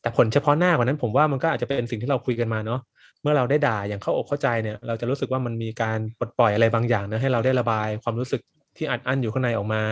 [0.01, 8.41] แต่ผลเฉพาะหน้ากว่านั้นผมว่ามันก็อาจจะเป็นสิ่งที่เราคุยกันมาเนาะเมื่อเราได้ด่าอย่างเข้าอกเข้าใจเนี่ยเราจะรู้สึกว่ามันมีการปลดปล่อยอะไรบางอย่างนะให้เราได้ระบายความรู้สึก
[8.77, 9.84] ที่อัดอั้นอยู่ข้างในออกมา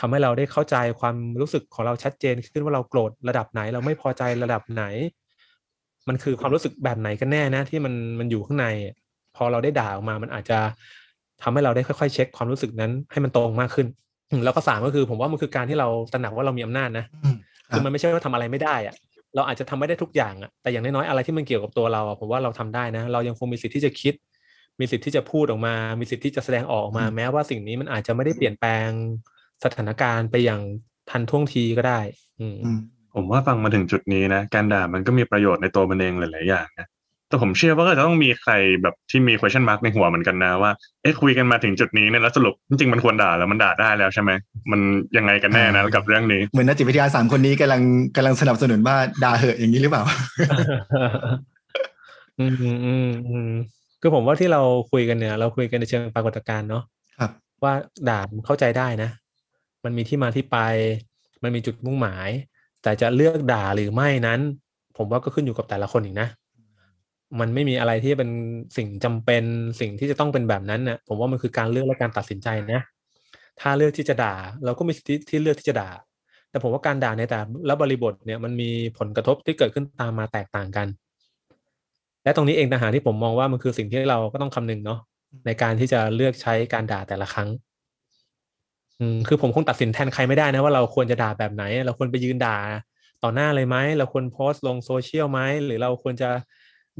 [0.00, 4.84] ทำให้เราได้เข้าใจความรู้สึกของเราชัดเจนขึ้นว่าเราโกรธระดับไหน เราไม่พอใจระดับไหน
[6.08, 8.66] มันคือความรู้สึกแบบไหนกันแน่นะที่มันมันอยู่ข้างใน
[9.36, 10.58] พอเราได้ด่าออกมามันอาจจะ
[11.42, 13.86] ทำให้เราได้ค่อยๆ เช็คความรู้สึกนั้นให้มันตรงมากขึ้น
[14.30, 17.36] อืมแล้วก็สามก็คือ ผมว่ามันคือการที่เราตระหนักว่าเรามีอำนาจนะอืม
[17.70, 18.94] ครับคือมันไม่ใช่ว่าทำอะไรไม่ได้อะ
[19.34, 24.14] เราอาจจะทำไม่ได้ทุกอย่างอะแต่อย่างน้อยๆอะไรที่มันเกี่ยวกับตัวเราอะผมว่าเราทำได้นะ เรายังคงมีสิทธิ์ที่จะคิด
[24.80, 28.88] มีสิทธิ์ที่จะพูดออกมา มีสิทธิ์ที่จะแสดงออกมา แม้ว่าสิ่งนี้มันอาจจะไม่ได้เปลี่ยนแปลง
[29.64, 30.60] สถานการณ์ไปอย่าง
[31.10, 32.00] ทันท่วงทีก็ได้
[32.40, 32.78] อืมอืม
[33.14, 36.86] ผมว่าฟังมาถึงจุดนี้นะ การด่ามันก็มีประโยชน์ในตัวมันเองหลายๆอย่างนะ
[37.30, 40.70] แต่ผมเชื่อว่าก็จะต้องมีใครแบบที่มี question mark ในหัวเหมือนกันนะว่า
[41.02, 44.30] เอ๊ะคุยกันมาถึงจุดนี้เนี่ยแล้วสรุปจริงๆมันควรด่าแล้วมันด่าได้แล้วใช่ไหม
[44.70, 44.80] มัน
[45.16, 47.82] ยังไงกันแน่นะกับเรื่องนี้เหมือนนักจิตวิทยาสามคนนี้กำลัง
[48.16, 50.02] กำลังสนับสนุนว่าด่าเหอะอย่างนี้หรือเปล่า
[52.38, 53.50] อืมอืมอืมอืม
[54.00, 56.82] คือผมว่าที่เราคุยกันเนี่ย เราคุยกันในเชิงปรากฏการณ์เนาะ
[57.18, 57.30] ครับ
[57.62, 57.72] ว่า
[58.08, 59.10] ด่ามันเข้าใจได้นะ
[59.84, 60.58] มันมีที่มาที่ไป
[61.42, 62.28] มันมีจุดมุ่งหมาย
[62.82, 64.40] แต่จะเลือกด่าหรือไม่นั้น
[64.96, 66.28] ผมว่าก็ขึ้นอยู่กับแต่ละคนอีกนะ
[67.40, 68.30] มันไม่มีอะไรที่เป็น
[68.76, 69.44] สิ่งจำเป็น
[69.80, 72.80] สิ่งที่จะต้องเป็นแบบนั้นนะผมว่ามันคือการเลือกและการตัดสินใจนะ
[73.60, 74.34] ถ้าเลือกที่จะด่า
[74.64, 75.90] เราก็มีสิทธิที่เลือกที่จะด่า
[76.50, 80.86] แต่ผมว่าการด่าในแต่ละบริบทเนี่ยมันมีผลกระทบที่เกิดขึ้นตามมาแตกต่างกัน
[82.24, 84.98] และตรงนี้เองต่างหากที่ผมมองว่ามันคือสิ่งที่เราก็ต้องคำนึงเนาะ
[85.46, 87.48] ในการที่จะเลือกใช้การด่าแต่ละครั้ง
[89.00, 92.56] อืมคือผมคงตัดสินแทนใครไม่ได้นะว่าเราควรจะด่าแบบไหน เราควรไปยืนด่า
[93.22, 96.30] ต่อหน้าเลยไหมเราควรโพสต์ลงโซเชียลไหมหรือเราควรจะ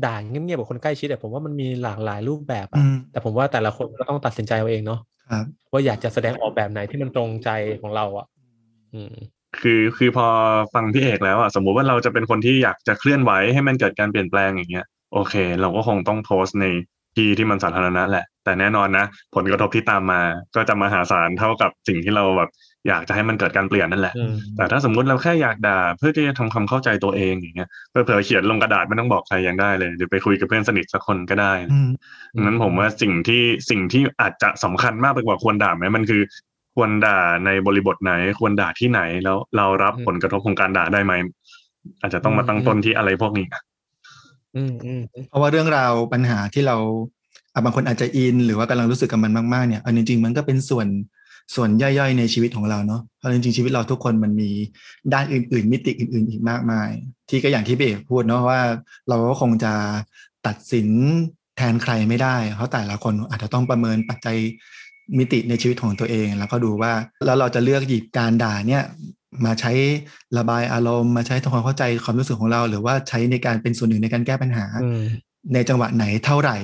[0.07, 8.27] ด่าเงียบๆกับคนใกล้ชิดแต่ผมว่ามันมีหลากหลายรูปแบบอือะมแต่ผมว่าแต่ละคนก็ต้องตัดสินใจเอาเองเนาะครับว่าอยากจะแสดงออกแบบไหนที่มันตรงใจของเราอะ
[8.95, 9.15] อืม
[9.61, 10.27] คือคือพอ
[10.75, 16.67] ฟังพี่เอกแล้วอะสมมุติว่าเราจะเป็นคนที่อยากจะเคลื่อนไหวให้มันเกิดการเปลี่ยนแปลงอย่างเงี้ยโอเค เราก็คงต้องโพสต์ใน
[17.17, 20.21] ที่ที่มันสาธารณะแหละ แต่แน่นอนนะ ผลกระทบที่ตามมา
[20.57, 22.51] ก็จะมหาศาลเท่ากับสิ่งที่เราแบบ
[22.89, 31.89] อยากจะให้มันเกิดการเปลี่ยนนั่นแหละอืมแต่ถ้าสมมุติเราแค่อยากด่าเพื่อที่จะทำความเข้าใจตัวเองอย่างเงี้ยเผื่อๆเขียนลงกระดาษไม่ต้องบอกใครยังได้เลย หรือไปคุยกับเพื่อนสนิทสักคนก็ได้อืม
[32.35, 36.23] ดังนั้นผมว่าสิ่งที่สิ่งที่อาจจะสำคัญมากไปกว่าควรด่าไหมมันคือ
[36.75, 41.13] ควรด่าในบริบทไหน ควรด่าที่ไหนแล้วเรารับอืมผลกระทบของการด่าได้ไหม
[42.01, 43.63] อาจจะต้องมาตั้งต้นที่อะไรพวกนี้นะ
[44.57, 46.77] อืมอืมอืมเพราะว่าเรื่องราวปัญหาที่เรา
[47.55, 50.87] อะบางคนอาจจะอิน หรือว่ากำลังรู้สึกกับมันมากๆเนี่ยเอาจริงๆมันก็เป็นส่วน
[51.55, 54.51] ส่วนย่อยๆในชีวิตของเราเนาะเพราะจริงๆชีวิตเราทุกคนมันมี
[55.13, 56.91] ด้านอื่น ๆ มิติอื่น ๆ อีกมากมาย
[57.29, 58.61] ที่ก็อย่างที่พี่เอกพูดเนาะว่า
[59.09, 59.73] เราก็คงจะ
[60.47, 60.89] ตัดสิน
[61.57, 64.37] แทนใครไม่ได้ เพราะแต่ละคนอาจจะต้องประเมินปัจจัย
[65.19, 66.93] มิติในชีวิตของตัวเอง แล้วก็ดูว่า
[67.27, 68.85] แล้วเราจะเลือกหยิบการด่าเนี่ย
[69.45, 69.73] มาใช้
[70.39, 75.03] ระบายอารมณ์มาใช้ทำความเข้าใจความรู้สึกของเรา หรือว่าใช้ในการเป็นส่วนหนึ่งในการแก้ปัญหาอืม
[75.55, 76.57] ในจังหวะไหนเท่าไหร่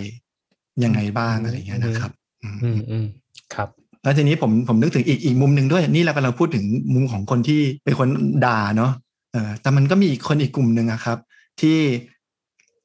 [0.84, 3.06] ยังไงบ้างอืมอะไรอย่างเงี้ยนะครับ อืมอืมอืม
[3.54, 3.68] ครับ
[4.06, 6.64] แล้วทีนี้ผมผมนึกถึงอีกอีกมุมหนึ่งด้วย นี่เรากำลังพูดถึง
[6.94, 8.08] มุมของคนที่เป็นคน
[8.44, 8.92] ด่าเนาะ
[9.32, 11.18] เออแต่มันก็มีอีกคนอีกกลุ่มหนึ่งครับ
[11.60, 11.78] ที่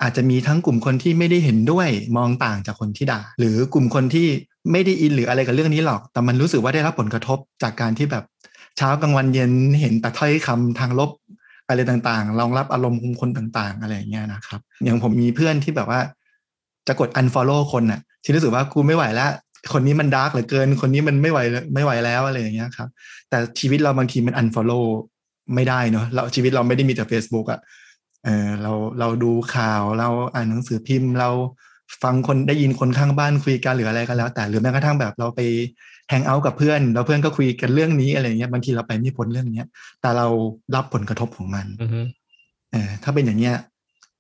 [0.02, 4.28] อาจจะมีทั้งกลุ่มคนที่ไม่ได้เห็นด้วยมองต่างจากคนที่ด่า หรือกลุ่มคนที่
[4.72, 8.24] ไม่ได้อินหรืออะไรกับเรื่องนี้หรอก แต่มันรู้สึกว่าได้รับผลกระทบจากการที่แบบ
[8.78, 11.12] เช้ากลางวันเย็นเห็นแต่ถ้อยคำทางลบ
[11.68, 16.00] อะไรต่างๆรองรับอารมณ์ของคนต่างๆ อะไรอย่างเงี้ยนะครับ อย่างผมมีเพื่อนที่แบบว่า
[16.88, 19.32] จะกด unfollow คนน่ะ ที่รู้สึกว่ากูไม่ไหวแล้ว
[19.74, 22.90] คนนี้มันดาร์กเหลือเกิน คนนี้มันไม่ไหวแล้วไม่ไหวแล้วอะไรอย่างเงี้ยครับ
[23.30, 24.86] แต่ชีวิตเราบางทีมัน unfollow
[25.56, 27.60] ไม่ได้เนาะเราชีวิตเราไม่ได้มีแต่ Facebook อะ
[28.26, 31.30] เออเราเราดูข่าวเราอ่านหนังสือพิมพ์ เรา
[32.04, 35.40] ฟังคนได้ยินคนข้างบ้านคุยกันหรืออะไรก็แล้ว แต่หรือแม้กระทั่งแบบเราไป
[36.10, 39.68] แฮงเอาท์กับเพื่อนแล้วเพื่อนก็คุยกันเรื่องนี้อะไรเงี้ยบางทีเราไปไม่พ้นเรื่องเนี้ย
[40.02, 40.28] แต่เรา
[40.76, 42.06] รับผลกระทบของมันอืม
[42.72, 43.56] เออถ้าเป็นอย่างเงี้ย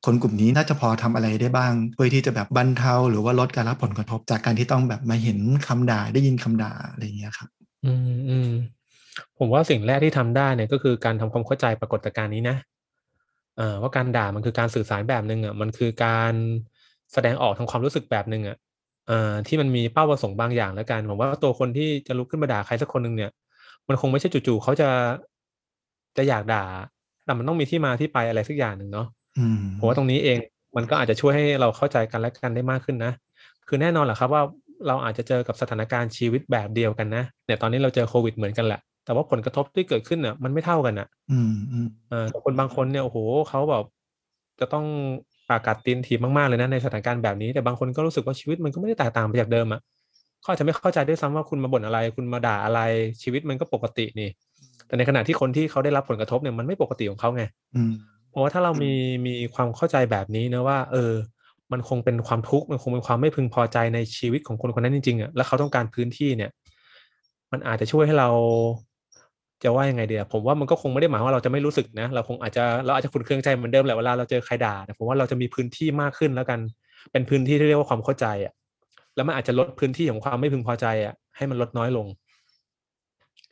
[0.05, 7.49] คนกลุ่มนี้น่าจะพอทำอะไรได้บ้างเพื่อที่จะแบบบรรเทาหรือว่าลดการรับผลกระทบจากการที่ต้องแบบมาเห็นคำด่าได้ยินคำด่าอะไรอย่างเงี้ยครับ
[7.85, 8.49] อืมอืม
[9.37, 12.57] ผมว่าสิ่งแรกที่ทำได้เนี่ยก็คือการทำความเข้าใจปรากฏการณ์นี้นะ
[13.57, 16.33] เอ่อว่าการด่ามันคือการสื่อสารแบบหนึ่งอะมันคือการ
[17.13, 18.57] แสดงออกทางความรู้สึกแบบหนึ่งอะ
[19.07, 23.31] เอ่อที่มันมีเป้าประสงค์บางอย่างแล้วกันผมว่าตัวคนที่จะลุกขึ้นมาด่าใครสักคนหนึ่งเนี่ย
[23.87, 24.89] มันคงไม่ใช่จู่ๆเขาจะ
[26.17, 26.63] จะอยากด่า
[27.25, 29.07] แต่มันต้องมีที่มาที่ไปอะไรสักอย่างหนึ่งเนาะ
[29.79, 30.37] ผมว่าตรงนี้เอง
[30.75, 33.11] มันก็อาจจะช่วยให้เราเข้าใจกันและกันได้มากขึ้นนะ
[33.67, 34.43] คือแน่นอนแหละครับว่า
[34.87, 43.17] เราอาจจะเจอกับสถานการณ์ชีวิตแบบเดียวกันนะเนี่ยตอนนี้เราเจอโควิดเหมือนกันแหละแต่ว่าผลกระทบที่เกิดขึ้นเนี่ยมันไม่เท่ากันอะ อืมอืมเออแต่คนบางคนเนี่ยโอ้โห
[43.49, 43.83] เขาแบบ
[44.59, 44.85] จะต้อง
[45.49, 49.81] ปากกัดตีนถีบมากๆเลยนะในสถานการณ์แบบนี้ แต่บางคนก็รู้สึกว่าชีวิตมันก็ไม่ได้แตกต่างไปจากเดิมอะ
[50.41, 52.79] เขาอาจจะไม่เข้าใจด้วยซ้ำว่าคุณมาบ่นอะไร คุณมาด่าอะไร
[53.23, 54.29] ชีวิตมันก็ปกตินี่
[54.87, 57.43] แต่ในขณะที่คนที่เขาได้รับผลกระทบเนี่ยมันไม่ปกติของเขาไง
[57.75, 57.91] อืม
[58.31, 58.93] เพราะว่าถ้าเรามี
[59.27, 61.13] มีความเข้าใจแบบนี้นะว่า เออ
[61.71, 66.51] มันคงเป็นความทุกข์มันคงเป็นความไม่พึงพอใจในชีวิตของคนคนนั้นจริงๆอะแล้วเขาต้องการพื้นที่เนี่ย
[67.51, 68.29] มันอาจจะช่วยให้เรา
[69.63, 76.59] จะว่ายังไงเดียผมว่ามันก็คงไม่ได้หมายว่าเราจะไม่รู้สึกนะเราคงอาจจะเราอาจจะขุนเครื่องใจเหมือนเดิมแหละเวลาเราเจอใครด่าแต่ผมว่าเราจะมีพื้นที่มากขึ้นแล้วกัน
[77.11, 78.53] เป็นพื้นที่ที่เรียกว่าความเข้าใจอะ
[79.15, 82.07] แล้วมันอาจจะลดพื้นที่ของความไม่พึงพอใจอะให้มันลดน้อยลง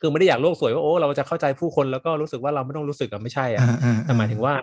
[0.00, 4.54] คือไม่ได้อยากโลกสวยว่าโอ้เราจะเข้าใจผู้คนแล้วก็รู้สึกว่าเราไม่ต้องรู้สึกอะไม่ใช่อะอ่าอ่าแต่หมายถึงว่า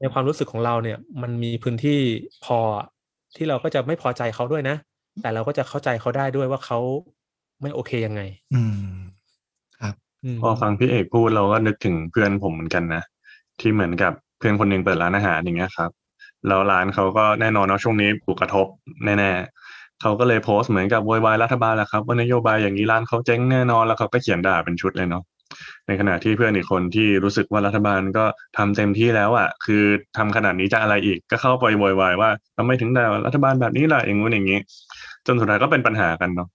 [0.00, 1.98] ในความรู้สึกของเราเนี่ย มันมีพื้นที่
[2.44, 2.58] พอ
[3.36, 4.76] ที่เราก็จะไม่พอใจเขาด้วยนะ
[5.22, 6.78] แต่เราก็จะเข้าใจเขาได้ด้วยว่าเขา
[7.62, 8.22] ไม่โอเคยังไง
[8.54, 9.02] อืม
[10.24, 13.02] อืมพอฟังพี่เอกพูดเราก็นึกถึงเพื่อนผมเหมือนกันนะ
[13.60, 15.90] ที่เหมือนกับเพื่อนคนหนึ่งเปิดร้านอาหารอย่างเงี้ยครับ
[16.46, 18.66] แล้วร้านเขาก็แน่นอนเนาะช่วงนี้ถูกกระทบ
[19.04, 19.61] แน่ๆ
[20.02, 25.22] เขาก็เลยโพสต์เหมือนกับโวยวายรัฐบาลแหละครับว่านโยบายอย่างนี้ร้านเขาเจ๊งแน่นอนแล้วเขาก็เขียนด่าเป็นชุดเลยเนาะ
[25.86, 28.24] ในขณะที่เพื่อนอีกคนที่รู้สึกว่ารัฐบาลก็
[28.58, 29.82] ทำเต็มที่แล้วอะ คือ
[30.16, 34.58] ทำขนาดนี้จะอะไรอีกก็เข้าไปโวยวายว่าทำไมถึงด่ารัฐบาลแบบนี้ล่ะอย่างงู้นอย่างนี้
[35.26, 36.48] จนสุดท้ายก็เป็นปัญหากันเนาะ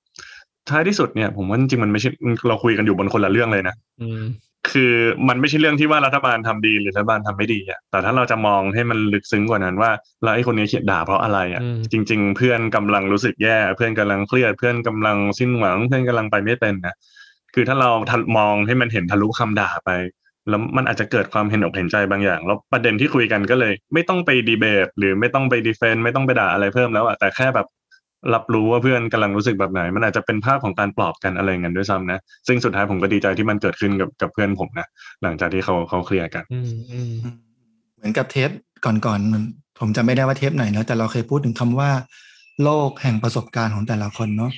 [0.70, 2.10] ท้ายที่สุดเนี่ยผมว่าจริงมันไม่ใช่
[2.48, 3.76] เราคุยกันอยู่บนคนละเรื่องเลยนะ
[4.72, 4.94] คือ
[5.28, 9.92] มันไม่ใช่เรื่องที่ว่ารัฐบาลทำดีหรือรัฐบาลทำไม่ดีอะแต่ถ้าเราจะมองให้มันลึกซึ้งกว่านั้นว่า
[10.24, 16.96] แล้วไอ้คนนี้เขียนด่าเพราะอะไรอะอืมจริง ๆ เพื่อนกำลังรู้สึกแย่เพื่อนกำลังเครียดเพื่อนกำลังสิ้นหวัง เพื่อนกำลังไปไม่เป็นนะ
[17.54, 19.90] คือถ้าเราทันมองให้มันเห็นทะลุคำด่าไป
[20.50, 27.68] แล้วมันอาจจะเกิดความเห็นอกเห็นใจบางอย่าง แล้วประเด็นที่คุยกันก็เลย ไม่ต้องไปดีเบตหรือไม่ต้องไปดีเฟนต์ไม่ต้องไปด่าอะไรเพิ่มแล้วอะแต่แค่แบบ
[28.34, 34.88] รับรู้ว่าเพื่อนกำลังรู้สึกแบบไหน มันอาจจะเป็นภาพของการปลอบกันอะไรเงี้ยด้วยซ้ำนะ ซึ่งสุดท้ายผมก็ดีใจที่มันเกิดขึ้นกับกับเพื่อนผมนะ
[35.24, 37.14] หลังจากที่เขาเขาเคลียร์กันอืมอืม
[37.98, 38.50] เหมือนกับเทป
[38.86, 39.44] ก่อนๆมัน
[39.80, 41.90] ผมจำไม่ได้ว่าเทปไหนแล้ว แต่เราเคยพูดถึงคำว่า
[42.64, 44.52] โลกแห่งประสบการณ์ของแต่ละคนเนาะ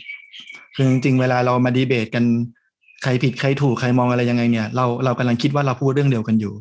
[0.76, 2.24] คือจริงๆเวลาเรามาดีเบตกัน
[3.04, 6.54] ใครผิดใครถูกใครมองอะไรยังไงเนี่ย เราเรากำลังคิดว่าเราพูดเรื่องเดียวกันอยู่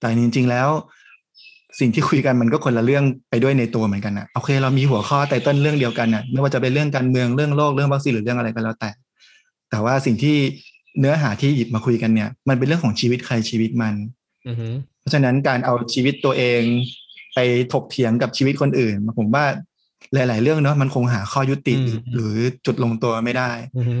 [0.00, 0.68] แต่จริง ๆ แล้ว
[1.80, 8.90] สิ่งที่คุยกันมันก็คนละเรื่องไปด้วยในตัวเหมือนกันนะโอเค เรามีหัวข้อไตเติ้ลเรื่องเดียวกันน่ะไม่ว่าจะเป็นเรื่องการเมืองเรื่องโลกเรื่องวัคซีนหรือเรื่องอะไรก็แล้วแต่
[9.70, 10.36] แต่ว่าสิ่งที่
[11.00, 13.94] เนื้อหาที่หยิบมาคุยกันเนี่ย มันเป็นเรื่องของชีวิตใครชีวิตมัน
[14.46, 16.62] อืมเพราะฉะนั้นการเอาชีวิตตัวเอง
[17.34, 17.38] ไป
[17.72, 19.44] ถกเถียงกับชีวิตคนอื่น ผมว่า
[20.14, 22.34] หลาย ๆ เรื่องเนาะมันคงหาข้อยุติหรือหรือ
[22.66, 24.00] จุดลงตัวไม่ได้อืม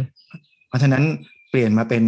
[0.68, 1.02] เพราะฉะนั้น
[1.50, 2.04] เปลี่ยนมาเป็น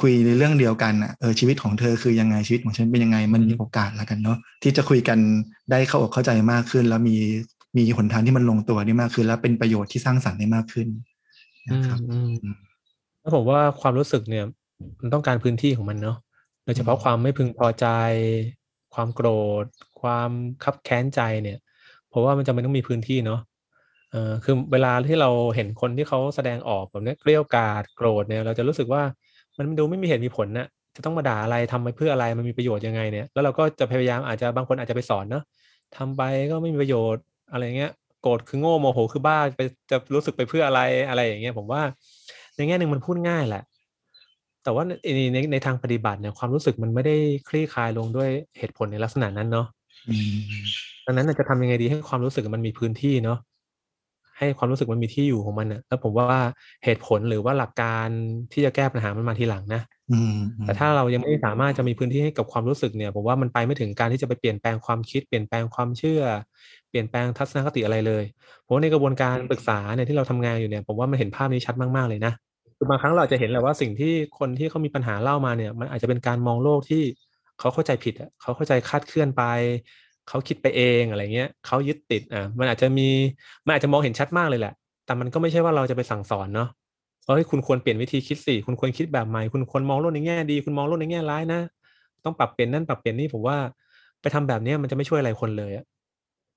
[0.00, 5.18] คุยในเรื่องเดียวกันอะเออชีวิตของเธอคือยังไงชีวิตของฉันเป็นยังไงมันมีโอกาสแล้วกันเนาะที่จะคุยกัน
[5.70, 7.16] ได้เข้าอกเข้าใจมากขึ้น แล้วมี
[7.76, 10.88] มีหนทางที่มันลงตัวได้มากขึ้น แล้วเป็นประโยชน์ที่สร้างสรรค์ได้มากขึ้น
[11.70, 12.32] อืนะมครับอืม
[13.20, 14.44] แล้วผมว่าความรู้สึกเนี่ย
[15.00, 16.16] มันต้องการพื้นที่ของมันเนาะ
[16.64, 17.86] โดยเฉพาะความไม่พึงพอใจ
[18.94, 19.28] ความโกร
[19.62, 19.64] ธ
[20.00, 20.30] ความ
[20.64, 21.58] คับแค้นใจเนี่ย
[22.08, 23.40] เพราะว่ามันจะไม่ต้องมีพื้นที่เนาะ
[24.10, 29.02] เอ่อคือเวลาที่เราเห็นคนที่เขาแสดงออกแบบเนี้ยเกลี้ยวกราดโกรธเนี่ย เราจะรู้สึกว่า
[29.68, 35.42] มันดูไม่มีเหตุมีผลนะจะต้องมาด่าอะไรทำไปเพื่ออะไรมันมีประโยชน์ยังไงเนี่ยแล้วเราก็จะพยายามอาจจะบางคนอาจจะไปสอนเนาะ
[35.96, 37.92] ทำไปก็ไม่มีประโยชน์อะไรเงี้ย
[38.22, 41.82] โกรธคือโง่โมโหคือบ้าไปจะรู้สึกไปเพื่ออะไรอะไรอย่างเงี้ยผมว่า
[42.56, 43.62] ในแง่หนึ่งมันพูดง่ายแหละ
[44.64, 44.92] แต่ว่าใน
[45.34, 47.16] ในในทางปฏิบัติเนี่ยความรู้สึกมันไม่ได้
[47.48, 49.66] คลี่คลายลงด้วยเหตุผลในลักษณะนั้นเนาะ
[50.08, 50.16] อื
[50.60, 50.64] ม
[51.06, 53.38] ดังนั้นน่ะจะทำยังไงดีให้ความรู้สึกมันมีพื้นที่เนาะ
[54.40, 56.40] ให้ความรู้สึกมันมีที่อยู่ของมันนะแล้วผมว่า
[56.84, 58.08] เหตุผลหรือว่าหลักการ
[58.52, 66.22] ที่จะแก้ปัญหามันมาทีหลังนะอืมแต่ถ้าเรายังไม่สามารถจะมีพื้นที่ให้กับความรู้สึกเนี่ยผมว่ามันไปไม่ถึงการที่จะไปเปลี่ยนแปลงความคิดเปลี่ยนแปลงความเชื่อ
[66.90, 68.24] เปลี่ยนแปลงทัศนคติอะไรเลย
[68.62, 72.32] เพราะว่าในกระบวนการปรึกษาเนี่ยที่เราทำงานอยู่เนี่ยผมว่ามันเห็นภาพนี้ชัดมากๆเลยนะ
[72.76, 77.02] คือบางครั้งเราอาจจะเห็นแหละว่าสิ่งที่คนที่เขามีปัญหาเล่ามาเนี่ย มันอาจจะเป็นการมองโลกที่
[77.58, 79.42] เขาเข้าใจผิดอะเขาเข้าใจคลาดเคลื่อนไป
[80.28, 83.08] เขาคิดไปเองอะไรเงี้ยเขายึดติดอะมันอาจจะมี
[83.66, 84.74] มันอาจจะมองเห็นชัดมากเลยแหละ
[85.06, 86.68] แต่มันก็ไม่ใช่ว่าเราจะไปสั่งสอนเนาะ
[87.26, 91.60] เฮ้ยคุณควรเปลี่ยนวิธีคิดสิคุณควรคิดแบบใหม่คุณควรมองโลกในแง่ดี คุณมองโลกในแง่ร้ายนะ
[92.24, 93.56] ต้องปรับเปลี่ยนนั่นปรับเปลี่ยนนี่ผมว่า
[94.20, 95.84] ไปทำแบบเนี้ยมันจะไม่ช่วยอะไรคนเลยอะ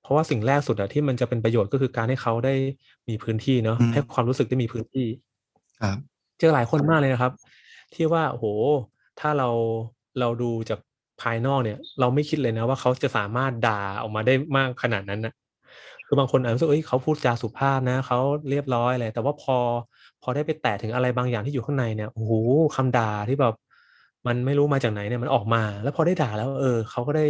[0.02, 2.54] เพราะว่าสิ่งแรกสุดอะที่มันจะเป็นประโยชน์ก็คือการให้เขาได้
[3.08, 5.06] มีพื้นที่เนาะอืมให้ความรู้สึกได้มีพื้นที่
[5.82, 5.98] ครับ
[6.38, 7.32] เจอหลายคนมากเลยนะครับ
[7.94, 8.46] ที่ว่าโอ้โห
[9.20, 9.48] ถ้าเรา
[10.20, 10.80] เราดูจาก
[11.22, 15.32] ภายนอกเนี่ย เราไม่คิดเลยนะว่าเขาจะสามารถด่าออกมาได้มากขนาดนั้นนะ
[16.06, 18.18] คือบางคนอาจจะรู้สึกเอ้ยเขาพูดจาสุภาพนะเขา
[18.50, 19.56] เรียบร้อยเลยแต่ว่าพอ
[20.22, 22.32] พอได้ไปแตะถึงอะไรบางอย่างที่อยู่ข้างในเนี่ยโอ้โห
[22.76, 23.54] คำด่าที่แบบ
[24.26, 27.26] มันไม่รู้มาจากไหนเนี่ยมันออกมา แล้วพอได้ด่าแล้ว เออเขาก็ได้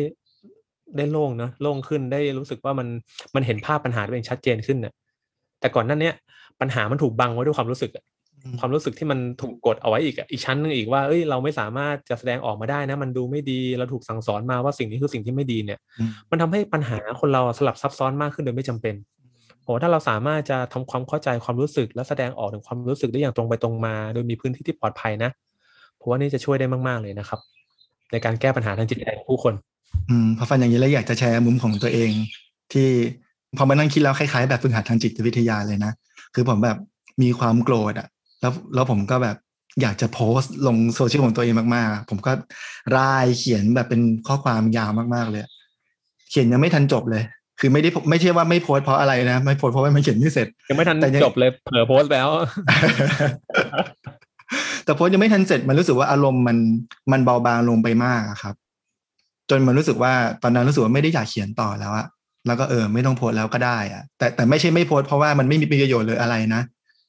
[0.97, 2.89] ได้โล่งเนาะโล่งขึ้นได้รู้สึกว่ามัน
[3.35, 4.95] มันเห็นภาพปัญหาตัวเองชัดเจนขึ้นเนี่ย
[5.61, 6.15] แต่ก่อนนั้นเนี้ย
[6.61, 8.05] ปัญหามันถูกบังไว้ด้วยความรู้สึกอะ
[8.61, 18.95] ความรู้สึกที่มันถูกกดเอาไว้อีกอะอีกชั้นหนึงอีกว่าเอ้ยเราไม่สามารถจะแสดงออกมาได้นะ มันดูไม่ดีเราถูกสั่งสอนมาว่าสิ่งนี้คือสิ่งที่ไม่ดีเนี่ยอืมมันทำให้ปัญหาคนเราสลับซับซ้อนมากขึ้นโดยไม่จำเป็น
[19.65, 25.31] โหถ้าเราสามารถจะทำความเข้าใจความรู้สึก และแสดงออกถึงความรู้สึกได้อย่างตรงไปตรงมา โดยมีพื้นที่ที่ปลอดภัยนะ
[26.01, 27.41] ผมว่านี่จะช่วยได้มาก ๆ เลยนะครับ
[28.13, 29.55] ในการแก้ปัญหาทางจิตใจของผู้คน
[30.11, 32.11] อืมพอฟังอย่างนี้แล้วอยากจะแชร์มุมของตัวเอง
[32.73, 32.89] ที่
[33.57, 35.93] พอมานั่งคิดแล้วคล้ายๆ แบบฝึกหัดทางจิตวิทยาเลยนะ
[36.35, 36.79] คือผมแบบ
[37.23, 38.09] มีความโกรธอะ
[38.45, 39.37] แล้วแล้วผมก็แบบ
[39.83, 42.33] อยากจะโพสต์ลงโซเชียลของตัวเองมากๆ ผมก็
[42.97, 45.43] ร่ายเขียนแบบเป็นข้อความยาวมากๆเลย
[46.31, 47.23] เขียนยังไม่ทันจบเลย
[47.61, 52.29] คือไม่ได้ไม่ใช่ว่าไม่โพสต์เพราะอะไรนะ ไม่โพสต์เพราะว่ามันเขียนไม่เสร็จ ยังไม่ทันแต่ยังจบเลยเผลอโพสต์แล้ว
[54.85, 56.57] แต่โพสต์ยังไม่ทันเสร็จมันรู้สึกว่าอารมณ์มัน
[57.13, 58.55] มันเบาบางลงไปมากอะครับ
[59.51, 62.07] จนมันรู้สึกว่าตอนนั้นรู้สึกว่าไม่ได้อยากเขียนต่อแล้วอะ
[62.47, 66.63] แล้วก็เออไม่ต้องโพสต์แล้วก็ได้อะแต่แต่ไม่ใช่ไม่โพสต์เพราะว่ามันไม่มีประโยชน์เลยอะไรนะ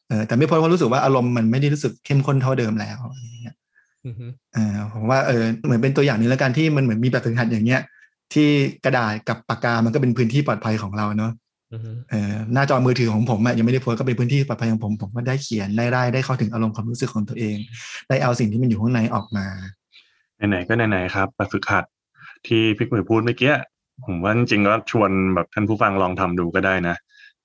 [0.09, 3.55] เออแต่ไม่โพสต์เพราะรู้สึกว่าอารมณ์มันไม่ได้รู้สึกเข้มข้นเท่าเดิมแล้วอะไรอย่างเงี้ย
[4.05, 7.81] อือฮึเออผมว่าเออเหมือนเป็นตัวอย่างหนึงแล้วกันที่มันเหมือนมีแบบฝึกหัดอย่างเงี้ย
[8.33, 8.47] ที่
[8.85, 11.31] กระดาษกับปากกามันก็เป็นพื้นที่ปลอดภัยของเราเนาะ
[11.73, 17.57] อือฮึเออหน้าจอมือถือของผมอะยังไม่ได้โพสต์ก็เป็นพื้นที่ปลอดภัยของผม ผมก็ได้เขียนได้ได้ได้เข้าถึงอารมณ์ความรู้สึกของตัวเอง
[18.09, 19.45] ได้เอาสิ่งที่มันอยู่ข้างในออกมา
[20.49, 21.85] ไหนๆก็ไหนๆครับแบบฝึกหัด
[22.47, 23.53] ที่พี่หมือพูดเมื่อกี้
[24.05, 26.95] ผมว่าจริงๆก็ชวนแบบท่านผู้ฟังลองทำดูก็ได้นะ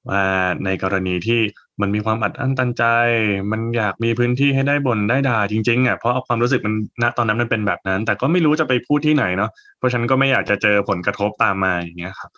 [0.08, 0.22] ว่า
[0.64, 1.40] ในกรณีที่
[1.80, 2.84] มันมีความอัดอั้นตันใจ
[3.52, 12.30] มันอยากมีพื้นที่ให้ได้บ่นได้ด่าจริงๆอะเพราะเอาความรู้สึกมันณตอนนั้นมันเป็นแบบนั้น แต่ก็ไม่รู้จะไปพูดที่ไหนเนาะเพราะฉันก็ไม่อยากจะเจอผลกระทบตามมาอย่างเงี้ยครับ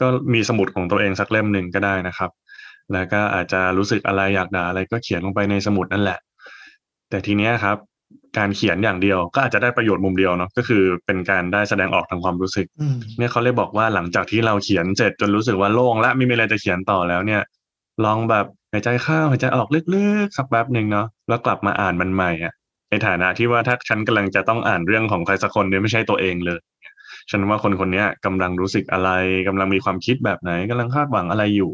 [0.00, 2.30] ก็มีสมุดของตัวเองสักเล่มหนึ่งก็ได้นะครับ
[2.92, 6.18] แล้วก็อาจจะรู้สึกอะไรอยากด่าอะไรก็เขียนลงไปในสมุดนั่นแหละ
[7.10, 7.76] แต่ทีเนี้ยครับ
[8.38, 17.42] การเขียนอย่างเดียว ก็อาจจะได้ประโยชน์มุมเดียวเนาะก็คือเป็นการได้แสดงออกทางความรู้สึกอืมเนี่ยเขาเลยบอกว่าหลังจากที่เราเขียนเสร็จจนรู้สึกว่าโล่งและไม่มีอะไรจะเขียนต่อแล้วเนี่ย
[18.04, 22.52] ลองแบบหายใจเข้าหายใจออกลึกๆสักแป๊บหนึ่งเนาะแล้วกลับมาอ่านมันใหม่อะ
[22.90, 26.60] ในฐานะที่ว่าถ้าฉันกำลังจะต้องอ่านเรื่องของใครสักคนเนี่ยไม่ใช่ตัวเองเลย
[27.30, 29.10] ฉันว่าคนคนเนี้ยกำลังรู้สึกอะไร
[29.48, 31.70] กำลังมีความคิดแบบไหนกำลังคาดหวังอะไรอยู่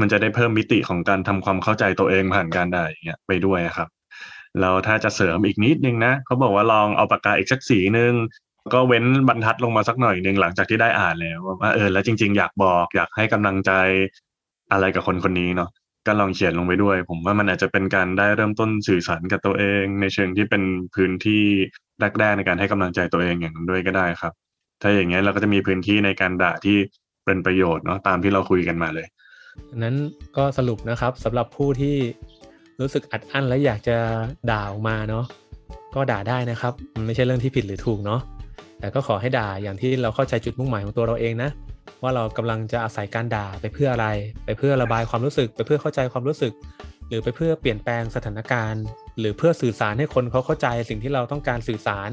[0.00, 3.88] มันจะได้เพิ่มมิติของการทำความเข้าใจตัวเองผ่านการด่าอย่างเงี้ยไปด้วยอะครับ
[4.60, 8.12] แล้วถ้าจะเสริมอีกนิดนึงนะเขาบอกว่าลองเอาปากกาอีกสักสีนึง
[8.74, 13.72] ก็เว้นบรรทัดลงมาสักหน่อยหนึ่งหลังจากที่ได้อ่านแล้วว่าเออแล้วจริง ๆ อยากบอกอยากให้กำลังใจ
[14.72, 15.70] อะไรกับคนคนนี้เนาะ
[16.06, 20.62] ก็ลองเขียนลงไปด้วย ผมว่ามันอาจจะเป็นการได้เริ่มต้นสื่อสารกับตัวเอง ในเชิงที่เป็น
[20.94, 21.42] พื้นที่
[22.18, 24.32] แรกๆในการให้กำลังใจตัวเองอย่างนั้นด้วยก็ได้ครับ
[24.82, 26.76] ถ้าอย่างเงี้ยเราก็จะมีพื้นที่ในการด่าที่
[27.24, 29.06] เป็นประโยชน์เนาะตามที่เราคุยกันมาเลย
[29.76, 29.96] นั้น
[30.36, 31.96] ก็สรุปนะครับสำหรับผู้ที่
[32.80, 33.96] รู้สึกอัดอั้นและอยากจะ
[34.50, 35.24] ด่าออกมาเนาะ
[35.94, 38.20] ก็ด่าได้นะครับมันไม่ใช่เรื่องที่ผิดหรือถูกเนาะ
[38.80, 41.50] แต่ก็ขอให้ด่าอย่างที่เราเข้าใจจุดมุ่งหมายของตัวเราเองนะ
[42.02, 44.06] ว่าเรากำลังจะอาศัยการด่าไปเพื่ออะไร
[44.44, 46.52] ไปเพื่อระบายความรู้สึก ไปเพื่อเข้าใจความรู้สึก
[47.08, 48.82] หรือไปเพื่อเปลี่ยนแปลงสถานการณ์
[49.18, 52.10] หรือเพื่อสื่อสารให้คนเขาเข้าใจสิ่งที่เราต้องการสื่อสาร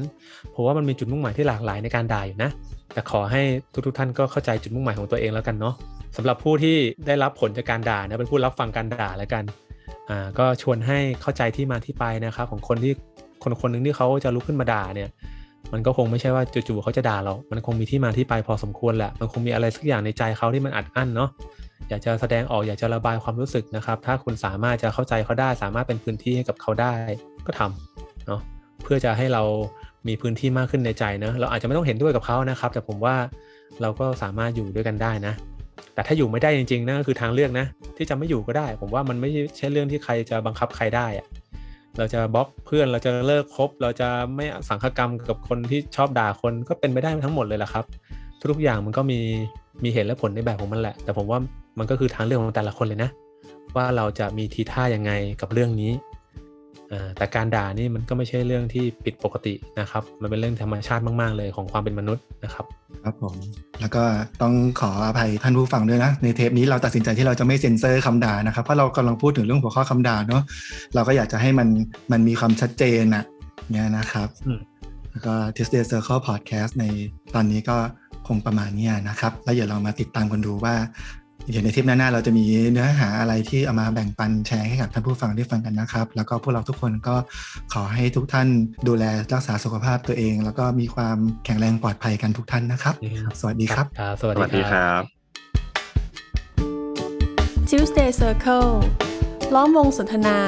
[0.50, 2.50] เพราะว่ามันมีจุดมุ่งหมายที่หลากหลายในการด่าอยู่นะ
[2.92, 3.42] แต่ขอให้
[3.86, 5.74] ทุกๆท่านก็เข้าใจจุดมุ่งหมายของตัวเองแล้วกันเนาะ
[6.16, 9.44] สำหรับผู้ที่ได้รับผลจากการด่านะเป็นผู้รับฟังการด่าแล้วกัน
[10.10, 12.92] อ่าก็ชวนให้เข้าใจที่มาที่ไปนะครับของคนที่
[13.42, 15.08] คนคนหนึ่งที่เขาจะลุกขึ้นมาด่าเนี่ย
[15.72, 21.28] มันก็คงไม่ใช่ว่าจู่ๆเขาจะด่าเรา มันคงมีที่มาที่ไปพอสมควรแหละ มันคงมีอะไรสักอย่างในใจเขาที่มันอัดอั้นเนาะ
[21.88, 26.92] อยากจะแสดงออกอยากจะระบายความรู้สึกนะครับ ถ้าคุณสามารถจะเข้าใจเขาได้ สามารถเป็นพื้นที่ให้กับเขาได้
[27.46, 28.40] ก็ทำเนาะ
[28.82, 29.42] เพื่อจะให้เรา
[30.08, 33.16] มีพื้นที่มากขึ้นในใจเนะเราอาจจะไม่ต้องเห็นด้วยกับเขานะครับ แต่ผมว่า
[33.82, 35.34] เราก็สามารถอยู่ด้วยกันได้นะ
[35.94, 41.26] แต่ถ้าอยู่ไม่ได้จริงๆนั่นก็คือทางเลือกนะ ที่จะไม่อยู่ก็ได้ ผมว่ามันไม่ใช่เรื่องที่ใครจะบังคับใครได้อะ
[41.98, 47.84] เราจะบล็อกเพื่อนเราจะเลิกคบ เราจะไม่สังคกรรมกับคนที่ชอบด่าคนก็เป็นไปได้ทั้งหมดเลยแหละครับ
[48.52, 49.18] ทุกๆอย่างมันก็มี
[49.84, 51.38] มีเหตุและผลในแบบของมันแหละ แต่ผมว่า
[51.78, 53.10] มันก็คือทางเลือกของแต่ละคนเลยนะ
[53.76, 55.90] ว่าเราจะมีทีท่ายังไงกับเรื่องนี้
[57.16, 62.64] แต่การด่านี่มันก็ไม่ใช่เรื่องที่ผิดปกตินะครับ มันเป็นเรื่องธรรมชาติมาก ๆ เลยของความเป็นมนุษย์นะครับ
[63.04, 63.34] ครับผม
[63.80, 64.02] แล้วก็
[64.42, 70.42] ต้องขออภัยท่านผู้ฟังด้วยนะ ในเทปนี้เราตัดสินใจที่เราจะไม่เซ็นเซอร์คำด่านะครับ เพราะเรากำลังพูดถึงเรื่องหัวข้อคำด่าเนาะ
[70.94, 71.68] เราก็อยากจะให้มัน
[72.12, 73.24] มันมีความชัดเจนอะ
[73.70, 74.60] เนี่ยนะครับอืม
[75.10, 76.84] แล้วก็ Tuesday Circle Podcast ใน
[77.34, 77.76] ตอนนี้ก็
[78.26, 80.74] คงประมาณเนี้ยนะครับ แล้วเดี๋ยวเรามาติดตามกันดูว่า
[81.50, 87.16] เดี๋ยวในทริปหน้าๆเราจะมีเนื้อหาอะไรที่เอามาแบ่งปันแชร์ให้กับท่านผู้ฟังได้ฟังกันนะครับ แล้วก็พวกเราทุกคนก็
[87.72, 88.48] ขอให้ทุกท่าน
[88.88, 95.02] ดูแลรักษาสุขภาพตัวเอง แล้วก็มีความแข็งแรงปลอดภัยกันทุกท่านนะครับอืมสวัสดีครับครับสสวัสวัสดีดีคครับรับ
[97.68, 98.70] Tuesday Circle
[99.54, 100.38] ล้อมวงสนทนา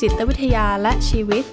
[0.00, 1.44] จิตวิทยาและชีวิต